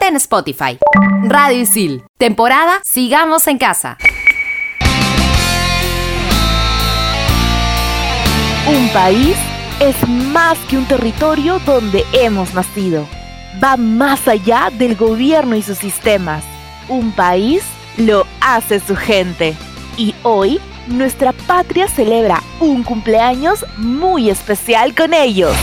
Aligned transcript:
En 0.00 0.16
Spotify. 0.16 0.78
Radio 1.24 1.62
Isil. 1.62 2.04
Temporada 2.18 2.78
Sigamos 2.84 3.46
en 3.46 3.56
Casa. 3.56 3.96
Un 8.66 8.88
país 8.90 9.34
es 9.80 9.96
más 10.08 10.58
que 10.68 10.76
un 10.76 10.84
territorio 10.84 11.58
donde 11.60 12.04
hemos 12.12 12.52
nacido. 12.54 13.06
Va 13.64 13.78
más 13.78 14.28
allá 14.28 14.70
del 14.70 14.94
gobierno 14.94 15.56
y 15.56 15.62
sus 15.62 15.78
sistemas. 15.78 16.44
Un 16.88 17.10
país 17.12 17.64
lo 17.96 18.26
hace 18.42 18.80
su 18.80 18.94
gente. 18.94 19.56
Y 19.96 20.14
hoy 20.22 20.60
nuestra 20.86 21.32
patria 21.32 21.88
celebra 21.88 22.42
un 22.60 22.82
cumpleaños 22.82 23.64
muy 23.78 24.28
especial 24.28 24.94
con 24.94 25.14
ellos. 25.14 25.56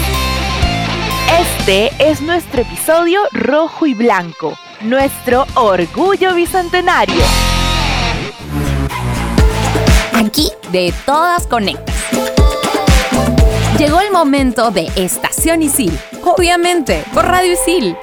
Este 1.32 1.92
es 2.00 2.22
nuestro 2.22 2.62
episodio 2.62 3.20
rojo 3.32 3.88
y 3.88 3.96
blanco, 3.96 4.58
nuestro 4.82 5.46
orgullo 5.56 6.36
bicentenario. 6.36 7.22
Aquí 10.14 10.52
de 10.72 10.94
todas 11.06 11.48
conectas. 11.48 11.96
Llegó 13.80 14.00
el 14.02 14.12
momento 14.12 14.70
de 14.70 14.90
Estación 14.96 15.64
Isil, 15.64 15.98
obviamente, 16.24 17.04
por 17.14 17.26
Radio 17.26 17.54
Isil. 17.54 17.98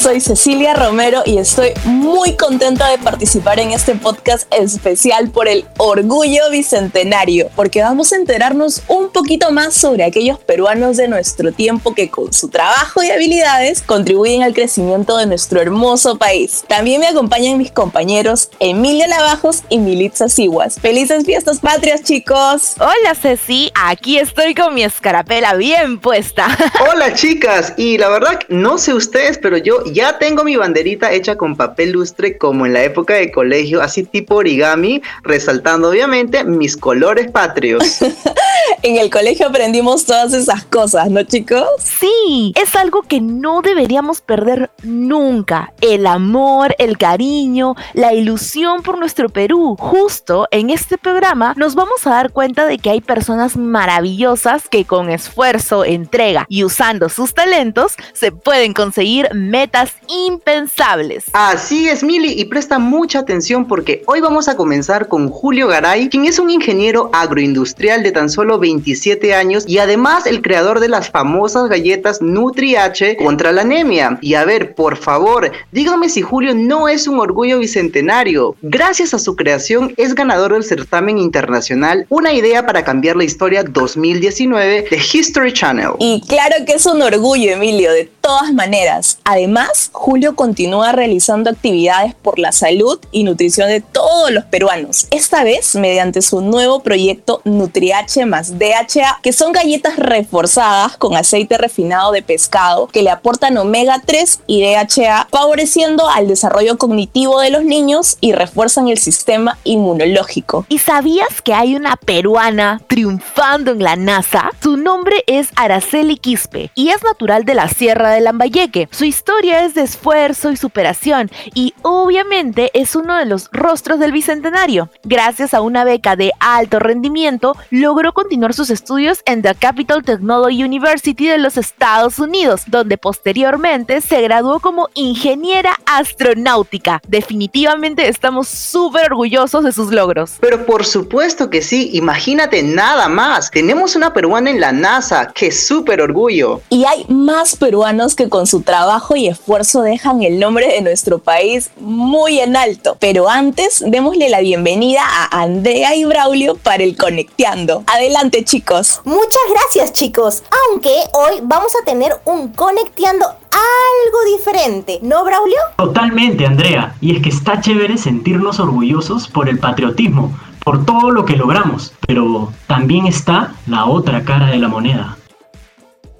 Soy 0.00 0.18
Cecilia 0.22 0.72
Romero 0.72 1.22
y 1.26 1.36
estoy 1.36 1.72
muy 1.84 2.34
contenta 2.34 2.88
de 2.88 2.96
participar 2.96 3.60
en 3.60 3.72
este 3.72 3.94
podcast 3.94 4.50
especial 4.54 5.28
por 5.28 5.46
el 5.46 5.66
Orgullo 5.76 6.48
Bicentenario, 6.50 7.50
porque 7.54 7.82
vamos 7.82 8.14
a 8.14 8.16
enterarnos 8.16 8.82
un 8.88 9.10
poquito 9.10 9.50
más 9.50 9.74
sobre 9.74 10.04
aquellos 10.04 10.38
peruanos 10.38 10.96
de 10.96 11.06
nuestro 11.06 11.52
tiempo 11.52 11.94
que 11.94 12.08
con 12.08 12.32
su 12.32 12.48
trabajo 12.48 13.02
y 13.02 13.10
habilidades 13.10 13.82
contribuyen 13.82 14.42
al 14.42 14.54
crecimiento 14.54 15.18
de 15.18 15.26
nuestro 15.26 15.60
hermoso 15.60 16.16
país. 16.16 16.64
También 16.66 17.00
me 17.00 17.08
acompañan 17.08 17.58
mis 17.58 17.70
compañeros 17.70 18.48
Emilia 18.58 19.06
Lavajos 19.06 19.64
y 19.68 19.80
Militza 19.80 20.30
Siguas. 20.30 20.80
¡Felices 20.80 21.26
fiestas 21.26 21.58
patrias, 21.58 22.04
chicos! 22.04 22.76
Hola 22.78 23.14
Ceci, 23.20 23.70
aquí 23.74 24.16
estoy 24.18 24.54
con 24.54 24.74
mi 24.74 24.82
escarapela 24.82 25.56
bien 25.56 26.00
puesta. 26.00 26.48
Hola 26.90 27.12
chicas, 27.12 27.74
y 27.76 27.98
la 27.98 28.08
verdad 28.08 28.40
no 28.48 28.78
sé 28.78 28.94
ustedes, 28.94 29.36
pero 29.36 29.58
yo 29.58 29.89
ya 29.92 30.18
tengo 30.18 30.44
mi 30.44 30.56
banderita 30.56 31.12
hecha 31.12 31.36
con 31.36 31.56
papel 31.56 31.92
lustre 31.92 32.36
como 32.38 32.66
en 32.66 32.72
la 32.72 32.84
época 32.84 33.14
de 33.14 33.30
colegio, 33.30 33.82
así 33.82 34.04
tipo 34.04 34.36
origami, 34.36 35.02
resaltando 35.22 35.90
obviamente 35.90 36.44
mis 36.44 36.76
colores 36.76 37.30
patrios. 37.30 37.98
en 38.82 38.96
el 38.96 39.10
colegio 39.10 39.46
aprendimos 39.46 40.04
todas 40.04 40.32
esas 40.32 40.64
cosas, 40.64 41.10
¿no 41.10 41.22
chicos? 41.22 41.64
Sí, 41.78 42.52
es 42.56 42.74
algo 42.76 43.02
que 43.02 43.20
no 43.20 43.62
deberíamos 43.62 44.20
perder 44.20 44.70
nunca. 44.82 45.72
El 45.80 46.06
amor, 46.06 46.74
el 46.78 46.98
cariño, 46.98 47.74
la 47.94 48.12
ilusión 48.12 48.82
por 48.82 48.98
nuestro 48.98 49.28
Perú. 49.28 49.76
Justo 49.78 50.46
en 50.50 50.70
este 50.70 50.98
programa 50.98 51.54
nos 51.56 51.74
vamos 51.74 52.06
a 52.06 52.10
dar 52.10 52.32
cuenta 52.32 52.66
de 52.66 52.78
que 52.78 52.90
hay 52.90 53.00
personas 53.00 53.56
maravillosas 53.56 54.68
que 54.68 54.84
con 54.84 55.10
esfuerzo, 55.10 55.84
entrega 55.84 56.46
y 56.48 56.64
usando 56.64 57.08
sus 57.08 57.34
talentos 57.34 57.94
se 58.12 58.32
pueden 58.32 58.72
conseguir 58.72 59.28
metas 59.34 59.92
impensables. 60.08 61.24
Así 61.32 61.88
es, 61.88 62.02
Mili, 62.02 62.32
y 62.40 62.44
presta 62.46 62.78
mucha 62.78 63.20
atención 63.20 63.66
porque 63.66 64.02
hoy 64.06 64.20
vamos 64.20 64.48
a 64.48 64.56
comenzar 64.56 65.08
con 65.08 65.28
Julio 65.28 65.68
Garay, 65.68 66.08
quien 66.08 66.24
es 66.24 66.38
un 66.38 66.50
ingeniero 66.50 67.10
agroindustrial 67.12 68.02
de 68.02 68.12
tan 68.12 68.28
solo 68.28 68.49
27 68.58 69.34
años 69.34 69.64
y 69.66 69.78
además 69.78 70.26
el 70.26 70.42
creador 70.42 70.80
de 70.80 70.88
las 70.88 71.10
famosas 71.10 71.68
galletas 71.68 72.20
Nutri 72.20 72.76
H 72.76 73.16
contra 73.16 73.52
la 73.52 73.62
anemia. 73.62 74.18
Y 74.20 74.34
a 74.34 74.44
ver, 74.44 74.74
por 74.74 74.96
favor, 74.96 75.52
dígame 75.72 76.08
si 76.08 76.22
Julio 76.22 76.54
no 76.54 76.88
es 76.88 77.06
un 77.06 77.20
orgullo 77.20 77.58
bicentenario. 77.58 78.56
Gracias 78.62 79.14
a 79.14 79.18
su 79.18 79.36
creación 79.36 79.94
es 79.96 80.14
ganador 80.14 80.52
del 80.52 80.64
certamen 80.64 81.18
internacional 81.18 82.06
Una 82.08 82.32
idea 82.32 82.66
para 82.66 82.84
cambiar 82.84 83.16
la 83.16 83.24
historia 83.24 83.62
2019 83.62 84.86
de 84.90 84.96
History 84.96 85.52
Channel. 85.52 85.92
Y 85.98 86.22
claro 86.26 86.56
que 86.66 86.72
es 86.72 86.86
un 86.86 87.02
orgullo, 87.02 87.52
Emilio, 87.52 87.92
de 87.92 88.10
todas 88.20 88.52
maneras. 88.52 89.18
Además, 89.24 89.90
Julio 89.92 90.34
continúa 90.36 90.92
realizando 90.92 91.50
actividades 91.50 92.14
por 92.14 92.38
la 92.38 92.52
salud 92.52 92.98
y 93.12 93.24
nutrición 93.24 93.68
de 93.68 93.80
todos 93.80 94.30
los 94.30 94.44
peruanos. 94.44 95.06
Esta 95.10 95.44
vez 95.44 95.74
mediante 95.74 96.22
su 96.22 96.40
nuevo 96.40 96.82
proyecto 96.82 97.40
NutriH 97.44 98.26
DHA, 98.58 99.20
que 99.22 99.32
son 99.32 99.52
galletas 99.52 99.96
reforzadas 99.96 100.96
con 100.96 101.16
aceite 101.16 101.58
refinado 101.58 102.12
de 102.12 102.22
pescado 102.22 102.86
que 102.86 103.02
le 103.02 103.10
aportan 103.10 103.56
omega 103.58 104.00
3 104.04 104.40
y 104.46 104.62
DHA, 104.62 105.28
favoreciendo 105.30 106.08
al 106.08 106.28
desarrollo 106.28 106.78
cognitivo 106.78 107.40
de 107.40 107.50
los 107.50 107.64
niños 107.64 108.16
y 108.20 108.32
refuerzan 108.32 108.88
el 108.88 108.98
sistema 108.98 109.58
inmunológico. 109.64 110.66
¿Y 110.68 110.78
sabías 110.78 111.42
que 111.42 111.54
hay 111.54 111.76
una 111.76 111.96
peruana 111.96 112.80
triunfando 112.86 113.72
en 113.72 113.82
la 113.82 113.96
NASA? 113.96 114.50
Su 114.62 114.76
nombre 114.76 115.24
es 115.26 115.50
Araceli 115.56 116.16
Quispe 116.16 116.70
y 116.74 116.88
es 116.90 117.02
natural 117.02 117.44
de 117.44 117.54
la 117.54 117.68
Sierra 117.68 118.10
de 118.10 118.20
Lambayeque. 118.20 118.88
Su 118.90 119.04
historia 119.04 119.64
es 119.64 119.74
de 119.74 119.82
esfuerzo 119.82 120.50
y 120.50 120.56
superación 120.56 121.30
y 121.54 121.74
obviamente 121.82 122.70
es 122.74 122.96
uno 122.96 123.16
de 123.16 123.26
los 123.26 123.48
rostros 123.52 123.98
del 123.98 124.12
Bicentenario. 124.12 124.90
Gracias 125.04 125.54
a 125.54 125.60
una 125.60 125.84
beca 125.84 126.16
de 126.16 126.32
alto 126.40 126.78
rendimiento, 126.78 127.56
logró 127.70 128.12
continuar 128.30 128.54
sus 128.54 128.70
estudios 128.70 129.22
en 129.26 129.42
The 129.42 129.56
Capital 129.56 130.04
Technology 130.04 130.62
University 130.62 131.26
de 131.26 131.38
los 131.38 131.56
Estados 131.56 132.20
Unidos, 132.20 132.62
donde 132.68 132.96
posteriormente 132.96 134.00
se 134.00 134.22
graduó 134.22 134.60
como 134.60 134.88
ingeniera 134.94 135.72
astronáutica. 135.84 137.02
Definitivamente 137.08 138.06
estamos 138.06 138.46
súper 138.46 139.06
orgullosos 139.06 139.64
de 139.64 139.72
sus 139.72 139.90
logros. 139.90 140.34
Pero 140.38 140.64
por 140.64 140.86
supuesto 140.86 141.50
que 141.50 141.60
sí, 141.60 141.90
imagínate 141.94 142.62
nada 142.62 143.08
más. 143.08 143.50
Tenemos 143.50 143.96
una 143.96 144.12
peruana 144.12 144.50
en 144.50 144.60
la 144.60 144.70
NASA, 144.70 145.32
qué 145.34 145.50
súper 145.50 146.00
orgullo. 146.00 146.60
Y 146.68 146.84
hay 146.84 147.06
más 147.08 147.56
peruanos 147.56 148.14
que 148.14 148.28
con 148.28 148.46
su 148.46 148.62
trabajo 148.62 149.16
y 149.16 149.26
esfuerzo 149.26 149.82
dejan 149.82 150.22
el 150.22 150.38
nombre 150.38 150.68
de 150.68 150.82
nuestro 150.82 151.18
país 151.18 151.72
muy 151.80 152.38
en 152.38 152.56
alto. 152.56 152.96
Pero 153.00 153.28
antes, 153.28 153.82
démosle 153.84 154.28
la 154.28 154.38
bienvenida 154.38 155.02
a 155.04 155.42
Andrea 155.42 155.96
y 155.96 156.04
Braulio 156.04 156.54
para 156.54 156.84
el 156.84 156.96
Conecteando. 156.96 157.82
Adelante 157.88 158.19
chicos. 158.28 159.00
Muchas 159.04 159.42
gracias 159.50 159.92
chicos. 159.92 160.42
Aunque 160.68 160.90
hoy 161.14 161.40
vamos 161.42 161.72
a 161.80 161.84
tener 161.84 162.12
un 162.26 162.52
Conecteando 162.52 163.24
algo 163.24 164.36
diferente, 164.36 164.98
¿no, 165.02 165.24
Braulio? 165.24 165.56
Totalmente, 165.78 166.44
Andrea. 166.44 166.94
Y 167.00 167.16
es 167.16 167.22
que 167.22 167.30
está 167.30 167.60
chévere 167.60 167.96
sentirnos 167.96 168.60
orgullosos 168.60 169.26
por 169.28 169.48
el 169.48 169.58
patriotismo, 169.58 170.36
por 170.62 170.84
todo 170.84 171.10
lo 171.10 171.24
que 171.24 171.36
logramos. 171.36 171.94
Pero 172.06 172.52
también 172.66 173.06
está 173.06 173.54
la 173.66 173.86
otra 173.86 174.22
cara 174.24 174.48
de 174.48 174.58
la 174.58 174.68
moneda. 174.68 175.16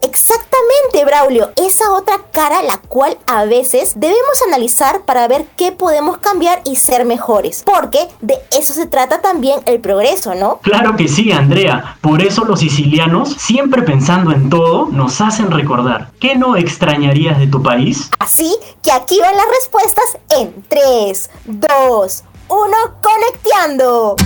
Exactamente, 0.03 1.05
Braulio, 1.05 1.51
esa 1.57 1.93
otra 1.93 2.21
cara 2.33 2.63
la 2.63 2.79
cual 2.79 3.19
a 3.27 3.45
veces 3.45 3.93
debemos 3.97 4.43
analizar 4.47 5.03
para 5.03 5.29
ver 5.29 5.47
qué 5.57 5.73
podemos 5.73 6.19
cambiar 6.19 6.63
y 6.65 6.77
ser 6.77 7.05
mejores, 7.05 7.63
porque 7.65 8.09
de 8.21 8.39
eso 8.57 8.73
se 8.73 8.87
trata 8.87 9.21
también 9.21 9.61
el 9.67 9.81
progreso, 9.81 10.35
¿no? 10.35 10.59
Claro 10.63 10.97
que 10.97 11.07
sí, 11.07 11.33
Andrea, 11.33 11.99
por 12.01 12.23
eso 12.23 12.45
los 12.45 12.61
sicilianos, 12.61 13.35
siempre 13.39 13.83
pensando 13.83 14.33
en 14.33 14.49
todo, 14.49 14.87
nos 14.87 15.21
hacen 15.21 15.51
recordar, 15.51 16.11
¿qué 16.19 16.35
no 16.35 16.57
extrañarías 16.57 17.39
de 17.39 17.47
tu 17.47 17.63
país? 17.63 18.11
Así 18.19 18.57
que 18.83 18.93
aquí 18.93 19.21
van 19.21 19.37
las 19.37 19.49
respuestas 19.49 20.19
en 20.31 20.65
3, 20.69 21.31
2, 21.45 22.25
1, 22.49 22.77
conecteando. 23.03 24.17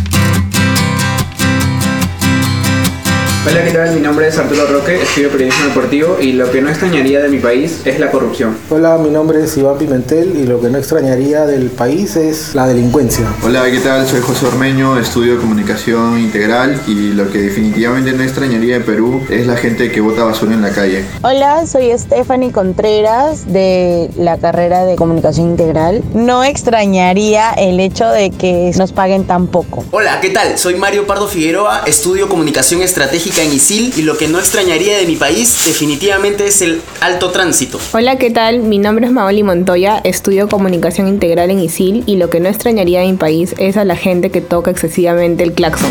Hola, 3.47 3.63
¿qué 3.63 3.73
tal? 3.73 3.95
Mi 3.95 4.01
nombre 4.01 4.27
es 4.27 4.39
Arturo 4.39 4.67
Roque, 4.67 5.03
estudio 5.03 5.29
periodismo 5.29 5.67
deportivo 5.67 6.17
y 6.19 6.33
lo 6.33 6.51
que 6.51 6.63
no 6.63 6.71
extrañaría 6.71 7.21
de 7.21 7.29
mi 7.29 7.41
país 7.41 7.83
es 7.85 8.01
la 8.01 8.11
corrupción. 8.11 8.57
Hola, 8.71 8.97
mi 8.97 9.11
nombre 9.11 9.45
es 9.45 9.55
Iván 9.59 9.77
Pimentel 9.77 10.35
y 10.35 10.47
lo 10.47 10.63
que 10.63 10.71
no 10.71 10.79
extrañaría 10.79 11.45
del 11.45 11.69
país 11.69 12.17
es 12.17 12.55
la 12.55 12.67
delincuencia. 12.67 13.27
Hola, 13.45 13.71
¿qué 13.71 13.81
tal? 13.81 14.07
Soy 14.09 14.23
José 14.23 14.47
Ormeño, 14.47 14.99
estudio 14.99 15.39
comunicación 15.39 16.19
integral 16.19 16.81
y 16.87 17.13
lo 17.13 17.31
que 17.31 17.43
definitivamente 17.43 18.13
no 18.13 18.23
extrañaría 18.23 18.79
de 18.79 18.81
Perú 18.81 19.21
es 19.29 19.47
la 19.47 19.59
gente 19.59 19.93
que 19.93 20.01
bota 20.01 20.25
basura 20.25 20.55
en 20.55 20.63
la 20.63 20.71
calle. 20.71 21.05
Hola, 21.23 21.67
soy 21.67 21.93
Stephanie 21.99 22.51
Contreras 22.51 23.53
de 23.53 24.09
la 24.17 24.39
carrera 24.39 24.87
de 24.87 24.97
comunicación 24.97 25.51
integral. 25.51 26.03
No 26.15 26.45
extrañaría 26.45 27.51
el 27.53 27.79
hecho 27.79 28.09
de 28.09 28.31
que 28.31 28.73
nos 28.79 28.93
paguen 28.93 29.25
tan 29.25 29.49
poco. 29.49 29.85
Hola, 29.91 30.19
¿qué 30.23 30.31
tal? 30.31 30.57
Soy 30.57 30.77
Mario 30.77 31.07
Pardo 31.07 31.29
Figueroa, 31.29 31.83
estudio 31.85 32.27
comunicación 32.27 32.81
estratégica 32.81 33.34
en 33.43 33.53
ISIL 33.53 33.93
y 33.97 34.03
lo 34.03 34.17
que 34.17 34.29
no 34.29 34.39
extrañaría 34.39 34.97
de 34.97 35.07
mi 35.07 35.17
país 35.17 35.65
definitivamente 35.67 36.47
es 36.47 36.63
el 36.63 36.81
alto 37.01 37.31
tránsito. 37.31 37.81
Hola, 37.93 38.17
¿qué 38.17 38.31
tal? 38.31 38.61
Mi 38.61 38.79
nombre 38.79 39.07
es 39.07 39.13
Maoli 39.13 39.43
Montoya, 39.43 39.99
estudio 40.05 40.49
comunicación 40.49 41.09
integral 41.09 41.51
en 41.51 41.61
ISIL 41.61 42.05
y 42.07 42.17
lo 42.17 42.31
que 42.31 42.41
no 42.41 42.49
extrañaría 42.49 43.01
de 43.01 43.07
mi 43.07 43.17
país 43.17 43.55
es 43.59 43.77
a 43.77 43.85
la 43.85 43.97
gente 43.97 44.31
que 44.31 44.41
toca 44.41 44.71
excesivamente 44.71 45.43
el 45.43 45.53
claxon. 45.53 45.91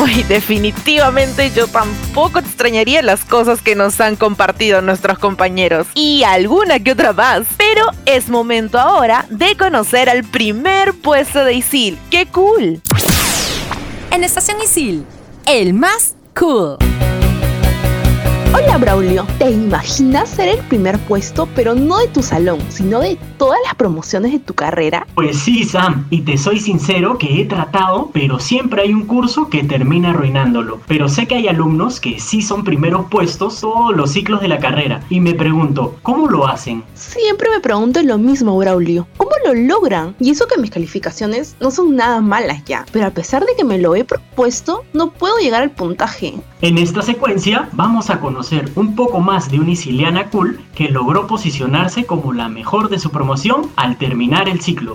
Uy, 0.00 0.22
definitivamente 0.28 1.50
yo 1.50 1.66
tampoco 1.66 2.38
extrañaría 2.38 3.02
las 3.02 3.24
cosas 3.24 3.60
que 3.60 3.74
nos 3.74 4.00
han 4.00 4.14
compartido 4.14 4.80
nuestros 4.80 5.18
compañeros 5.18 5.88
y 5.94 6.22
alguna 6.22 6.78
que 6.78 6.92
otra 6.92 7.12
más. 7.12 7.48
Pero 7.56 7.86
es 8.06 8.28
momento 8.28 8.78
ahora 8.78 9.26
de 9.28 9.56
conocer 9.56 10.08
al 10.08 10.22
primer 10.22 10.94
puesto 10.94 11.44
de 11.44 11.54
Isil. 11.54 11.98
¡Qué 12.10 12.26
cool! 12.26 12.80
En 14.12 14.22
Estación 14.22 14.58
Isil, 14.62 15.04
el 15.46 15.74
más 15.74 16.14
cool. 16.34 16.78
Hola 18.54 18.76
Braulio, 18.76 19.26
¿te 19.38 19.50
imaginas 19.50 20.28
ser 20.28 20.48
el 20.50 20.58
primer 20.66 20.98
puesto, 20.98 21.48
pero 21.54 21.74
no 21.74 21.96
de 21.96 22.08
tu 22.08 22.22
salón, 22.22 22.58
sino 22.68 23.00
de 23.00 23.16
todas 23.38 23.58
las 23.64 23.74
promociones 23.76 24.30
de 24.30 24.40
tu 24.40 24.52
carrera? 24.52 25.06
Pues 25.14 25.38
sí, 25.38 25.64
Sam, 25.64 26.06
y 26.10 26.20
te 26.20 26.36
soy 26.36 26.60
sincero 26.60 27.16
que 27.16 27.40
he 27.40 27.46
tratado, 27.46 28.10
pero 28.12 28.38
siempre 28.38 28.82
hay 28.82 28.92
un 28.92 29.06
curso 29.06 29.48
que 29.48 29.64
termina 29.64 30.10
arruinándolo. 30.10 30.80
Pero 30.86 31.08
sé 31.08 31.26
que 31.26 31.36
hay 31.36 31.48
alumnos 31.48 31.98
que 31.98 32.20
sí 32.20 32.42
son 32.42 32.62
primeros 32.62 33.06
puestos 33.08 33.58
todos 33.58 33.96
los 33.96 34.12
ciclos 34.12 34.42
de 34.42 34.48
la 34.48 34.58
carrera, 34.58 35.00
y 35.08 35.20
me 35.20 35.32
pregunto, 35.32 35.96
¿cómo 36.02 36.28
lo 36.28 36.46
hacen? 36.46 36.84
Siempre 36.92 37.48
me 37.48 37.60
pregunto 37.60 38.02
lo 38.02 38.18
mismo, 38.18 38.58
Braulio. 38.58 39.08
¿Cómo 39.16 39.30
lo 39.46 39.54
logran? 39.54 40.14
Y 40.20 40.28
eso 40.28 40.46
que 40.46 40.60
mis 40.60 40.70
calificaciones 40.70 41.56
no 41.58 41.70
son 41.70 41.96
nada 41.96 42.20
malas 42.20 42.62
ya, 42.66 42.84
pero 42.92 43.06
a 43.06 43.10
pesar 43.10 43.46
de 43.46 43.56
que 43.56 43.64
me 43.64 43.78
lo 43.78 43.94
he 43.94 44.04
propuesto, 44.04 44.84
no 44.92 45.10
puedo 45.10 45.38
llegar 45.38 45.62
al 45.62 45.70
puntaje. 45.70 46.34
En 46.60 46.76
esta 46.78 47.00
secuencia 47.00 47.68
vamos 47.72 48.10
a 48.10 48.20
conocer 48.20 48.41
un 48.74 48.96
poco 48.96 49.20
más 49.20 49.50
de 49.50 49.60
una 49.60 49.70
isiliana 49.70 50.28
cool 50.30 50.60
que 50.74 50.88
logró 50.88 51.26
posicionarse 51.26 52.06
como 52.06 52.32
la 52.32 52.48
mejor 52.48 52.88
de 52.88 52.98
su 52.98 53.10
promoción 53.10 53.70
al 53.76 53.96
terminar 53.96 54.48
el 54.48 54.60
ciclo. 54.60 54.94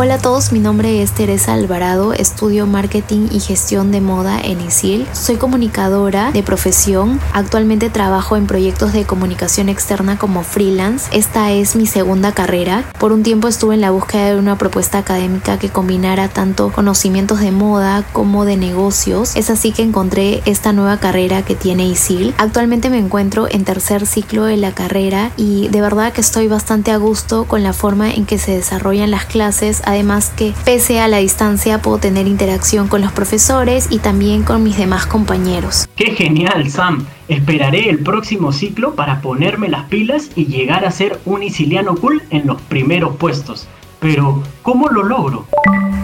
Hola 0.00 0.14
a 0.14 0.18
todos, 0.18 0.52
mi 0.52 0.60
nombre 0.60 1.02
es 1.02 1.10
Teresa 1.10 1.54
Alvarado, 1.54 2.12
estudio 2.12 2.68
marketing 2.68 3.30
y 3.32 3.40
gestión 3.40 3.90
de 3.90 4.00
moda 4.00 4.38
en 4.38 4.60
ISIL. 4.60 5.08
Soy 5.12 5.38
comunicadora 5.38 6.30
de 6.30 6.44
profesión, 6.44 7.18
actualmente 7.32 7.90
trabajo 7.90 8.36
en 8.36 8.46
proyectos 8.46 8.92
de 8.92 9.04
comunicación 9.06 9.68
externa 9.68 10.16
como 10.16 10.44
freelance. 10.44 11.08
Esta 11.10 11.50
es 11.50 11.74
mi 11.74 11.86
segunda 11.86 12.30
carrera. 12.30 12.84
Por 13.00 13.10
un 13.10 13.24
tiempo 13.24 13.48
estuve 13.48 13.74
en 13.74 13.80
la 13.80 13.90
búsqueda 13.90 14.30
de 14.30 14.38
una 14.38 14.56
propuesta 14.56 14.98
académica 14.98 15.58
que 15.58 15.68
combinara 15.68 16.28
tanto 16.28 16.70
conocimientos 16.70 17.40
de 17.40 17.50
moda 17.50 18.04
como 18.12 18.44
de 18.44 18.56
negocios. 18.56 19.34
Es 19.34 19.50
así 19.50 19.72
que 19.72 19.82
encontré 19.82 20.42
esta 20.44 20.72
nueva 20.72 20.98
carrera 20.98 21.42
que 21.42 21.56
tiene 21.56 21.88
ISIL. 21.88 22.36
Actualmente 22.38 22.88
me 22.88 22.98
encuentro 22.98 23.48
en 23.50 23.64
tercer 23.64 24.06
ciclo 24.06 24.44
de 24.44 24.58
la 24.58 24.70
carrera 24.70 25.32
y 25.36 25.66
de 25.66 25.80
verdad 25.80 26.12
que 26.12 26.20
estoy 26.20 26.46
bastante 26.46 26.92
a 26.92 26.98
gusto 26.98 27.46
con 27.46 27.64
la 27.64 27.72
forma 27.72 28.08
en 28.12 28.26
que 28.26 28.38
se 28.38 28.52
desarrollan 28.52 29.10
las 29.10 29.24
clases, 29.24 29.82
además 29.88 30.30
que 30.36 30.52
pese 30.66 31.00
a 31.00 31.08
la 31.08 31.16
distancia 31.16 31.80
puedo 31.80 31.96
tener 31.96 32.26
interacción 32.26 32.88
con 32.88 33.00
los 33.00 33.10
profesores 33.10 33.88
y 33.90 34.00
también 34.00 34.42
con 34.42 34.62
mis 34.62 34.76
demás 34.76 35.06
compañeros. 35.06 35.88
¡Qué 35.96 36.10
genial, 36.10 36.68
Sam! 36.70 37.06
Esperaré 37.28 37.88
el 37.88 38.00
próximo 38.00 38.52
ciclo 38.52 38.94
para 38.94 39.22
ponerme 39.22 39.68
las 39.68 39.86
pilas 39.86 40.30
y 40.36 40.44
llegar 40.44 40.84
a 40.84 40.90
ser 40.90 41.18
un 41.24 41.42
isiliano 41.42 41.96
cool 41.96 42.22
en 42.28 42.46
los 42.46 42.60
primeros 42.60 43.16
puestos. 43.16 43.66
Pero, 43.98 44.42
¿cómo 44.68 44.86
lo 44.90 45.02
logro? 45.02 45.46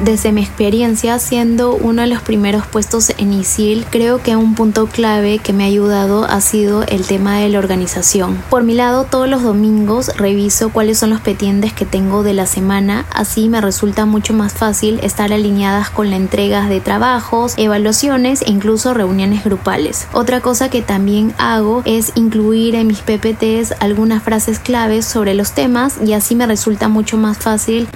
Desde 0.05 0.33
mi 0.33 0.43
experiencia 0.43 1.19
siendo 1.19 1.75
uno 1.75 2.03
de 2.03 2.09
los 2.09 2.21
primeros 2.21 2.67
puestos 2.67 3.11
en 3.17 3.33
ISIL, 3.33 3.87
creo 3.89 4.21
que 4.23 4.37
un 4.37 4.55
punto 4.55 4.87
clave 4.87 5.39
que 5.39 5.55
me 5.55 5.65
ha 5.65 5.69
ayudado 5.69 6.25
ha 6.25 6.43
sido 6.43 6.83
el 6.83 7.07
tema 7.07 7.39
de 7.39 7.49
la 7.49 7.59
organización. 7.59 8.43
Por 8.51 8.65
mi 8.65 8.75
lado, 8.75 9.05
todos 9.05 9.29
los 9.29 9.43
domingos 9.43 10.15
reviso 10.17 10.69
cuáles 10.71 10.99
son 10.99 11.09
los 11.09 11.23
pendientes 11.23 11.73
que 11.73 11.87
tengo 11.87 12.23
de 12.23 12.35
la 12.35 12.45
semana, 12.45 13.07
así 13.15 13.49
me 13.49 13.63
resulta 13.63 14.05
mucho 14.05 14.35
más 14.35 14.53
fácil 14.53 15.01
estar 15.03 15.33
alineadas 15.33 15.89
con 15.89 16.11
la 16.11 16.17
entrega 16.17 16.69
de 16.69 16.81
trabajos, 16.81 17.55
evaluaciones 17.57 18.43
e 18.43 18.51
incluso 18.51 18.93
reuniones 18.93 19.45
grupales. 19.45 20.07
Otra 20.13 20.41
cosa 20.41 20.69
que 20.69 20.83
también 20.83 21.33
hago 21.39 21.83
es 21.87 22.13
incluir 22.15 22.75
en 22.75 22.89
mis 22.89 23.01
PPTs 23.01 23.75
algunas 23.81 24.23
frases 24.23 24.59
claves 24.59 25.07
sobre 25.07 25.33
los 25.33 25.53
temas 25.53 25.97
y 26.05 26.13
así 26.13 26.35
me 26.35 26.47
resulta 26.47 26.89
mucho 26.89 27.17
más 27.17 27.39
fácil 27.39 27.89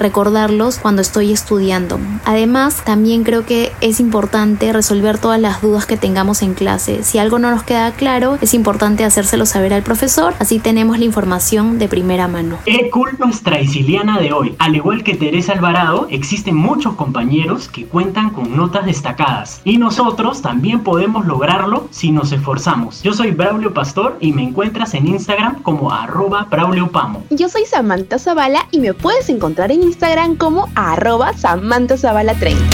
cuando 0.83 1.03
estoy 1.03 1.33
estudiando. 1.33 2.01
Además, 2.25 2.83
también 2.85 3.23
creo 3.23 3.47
que 3.47 3.73
es 3.81 4.01
importante 4.01 4.73
resolver 4.73 5.19
todas 5.19 5.41
las 5.41 5.63
dudas 5.63 5.87
que 5.87 5.97
tengamos 5.97 6.43
en 6.43 6.55
clase. 6.55 7.05
Si 7.05 7.19
algo 7.19 7.39
no 7.39 7.51
nos 7.51 7.63
queda 7.63 7.93
claro, 7.93 8.39
es 8.41 8.55
importante 8.55 9.05
hacérselo 9.05 9.47
saber 9.47 9.73
al 9.73 9.83
profesor, 9.83 10.35
así 10.41 10.59
tenemos 10.59 10.99
la 10.99 11.05
información 11.05 11.79
de 11.79 11.89
primera 11.89 12.27
mano. 12.27 12.59
¡Qué 12.65 12.91
cool 12.91 13.11
nuestra 13.19 13.61
isiliana 13.61 14.19
de 14.19 14.33
hoy! 14.33 14.57
Al 14.59 14.75
igual 14.75 15.05
que 15.05 15.15
Teresa 15.15 15.53
Alvarado, 15.53 16.09
existen 16.11 16.57
muchos 16.57 16.95
compañeros 16.95 17.69
que 17.69 17.87
cuentan 17.87 18.31
con 18.31 18.57
notas 18.57 18.85
destacadas 18.85 19.61
y 19.65 19.79
nosotros 19.79 20.43
también 20.43 20.83
podemos 20.83 21.25
lograrlo 21.25 21.87
si 21.91 22.11
nos 22.11 22.33
esforzamos. 22.33 23.03
Yo 23.03 23.13
soy 23.13 23.31
Braulio 23.31 23.73
Pastor 23.73 24.17
y 24.21 24.33
me 24.33 24.43
encuentras 24.43 24.95
en 24.95 25.07
Instagram 25.07 25.63
como 25.63 25.93
arroba 25.93 26.49
Braulio 26.51 26.91
Pamo. 26.91 27.23
Yo 27.31 27.49
soy 27.49 27.65
Samantha 27.65 28.19
Zavala 28.19 28.67
y 28.73 28.81
me 28.81 28.95
puedes 28.95 29.29
encontrar 29.29 29.71
en 29.71 29.83
Instagram 29.83 30.35
como 30.37 30.48
arroba 30.75 31.33
Samantha 31.35 31.97
Zavala 31.97 32.35
30. 32.35 32.65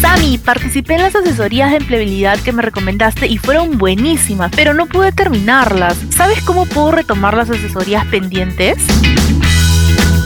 Sami, 0.00 0.38
participé 0.38 0.94
en 0.94 1.02
las 1.02 1.14
asesorías 1.14 1.70
de 1.70 1.76
empleabilidad 1.76 2.38
que 2.40 2.52
me 2.52 2.62
recomendaste 2.62 3.26
y 3.26 3.38
fueron 3.38 3.78
buenísimas, 3.78 4.50
pero 4.56 4.74
no 4.74 4.86
pude 4.86 5.12
terminarlas. 5.12 5.96
¿Sabes 6.10 6.42
cómo 6.42 6.66
puedo 6.66 6.90
retomar 6.90 7.36
las 7.36 7.50
asesorías 7.50 8.04
pendientes? 8.06 8.78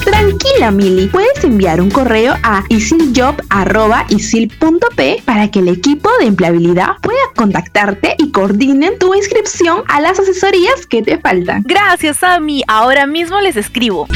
Tranquila, 0.05 0.71
Mili. 0.71 1.09
Puedes 1.09 1.43
enviar 1.43 1.81
un 1.81 1.91
correo 1.91 2.37
a 2.43 2.63
isiljob.isil.p 2.69 5.23
para 5.25 5.51
que 5.51 5.61
el 5.61 5.69
equipo 5.69 6.11
de 6.19 6.27
empleabilidad 6.27 6.99
pueda 7.03 7.23
contactarte 7.35 8.15
y 8.19 8.31
coordinen 8.31 8.99
tu 8.99 9.15
inscripción 9.15 9.83
a 9.89 10.01
las 10.01 10.19
asesorías 10.19 10.87
que 10.87 11.03
te 11.03 11.19
faltan. 11.19 11.63
Gracias, 11.67 12.19
Sami. 12.19 12.63
Ahora 12.69 13.07
mismo 13.07 13.41
les 13.41 13.57
escribo. 13.57 14.07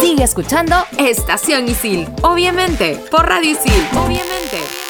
Sigue 0.00 0.24
escuchando 0.24 0.86
Estación 0.98 1.68
Isil. 1.68 2.08
Obviamente, 2.22 2.98
por 3.10 3.28
Radio 3.28 3.50
Isil. 3.50 3.86
Obviamente. 3.96 4.83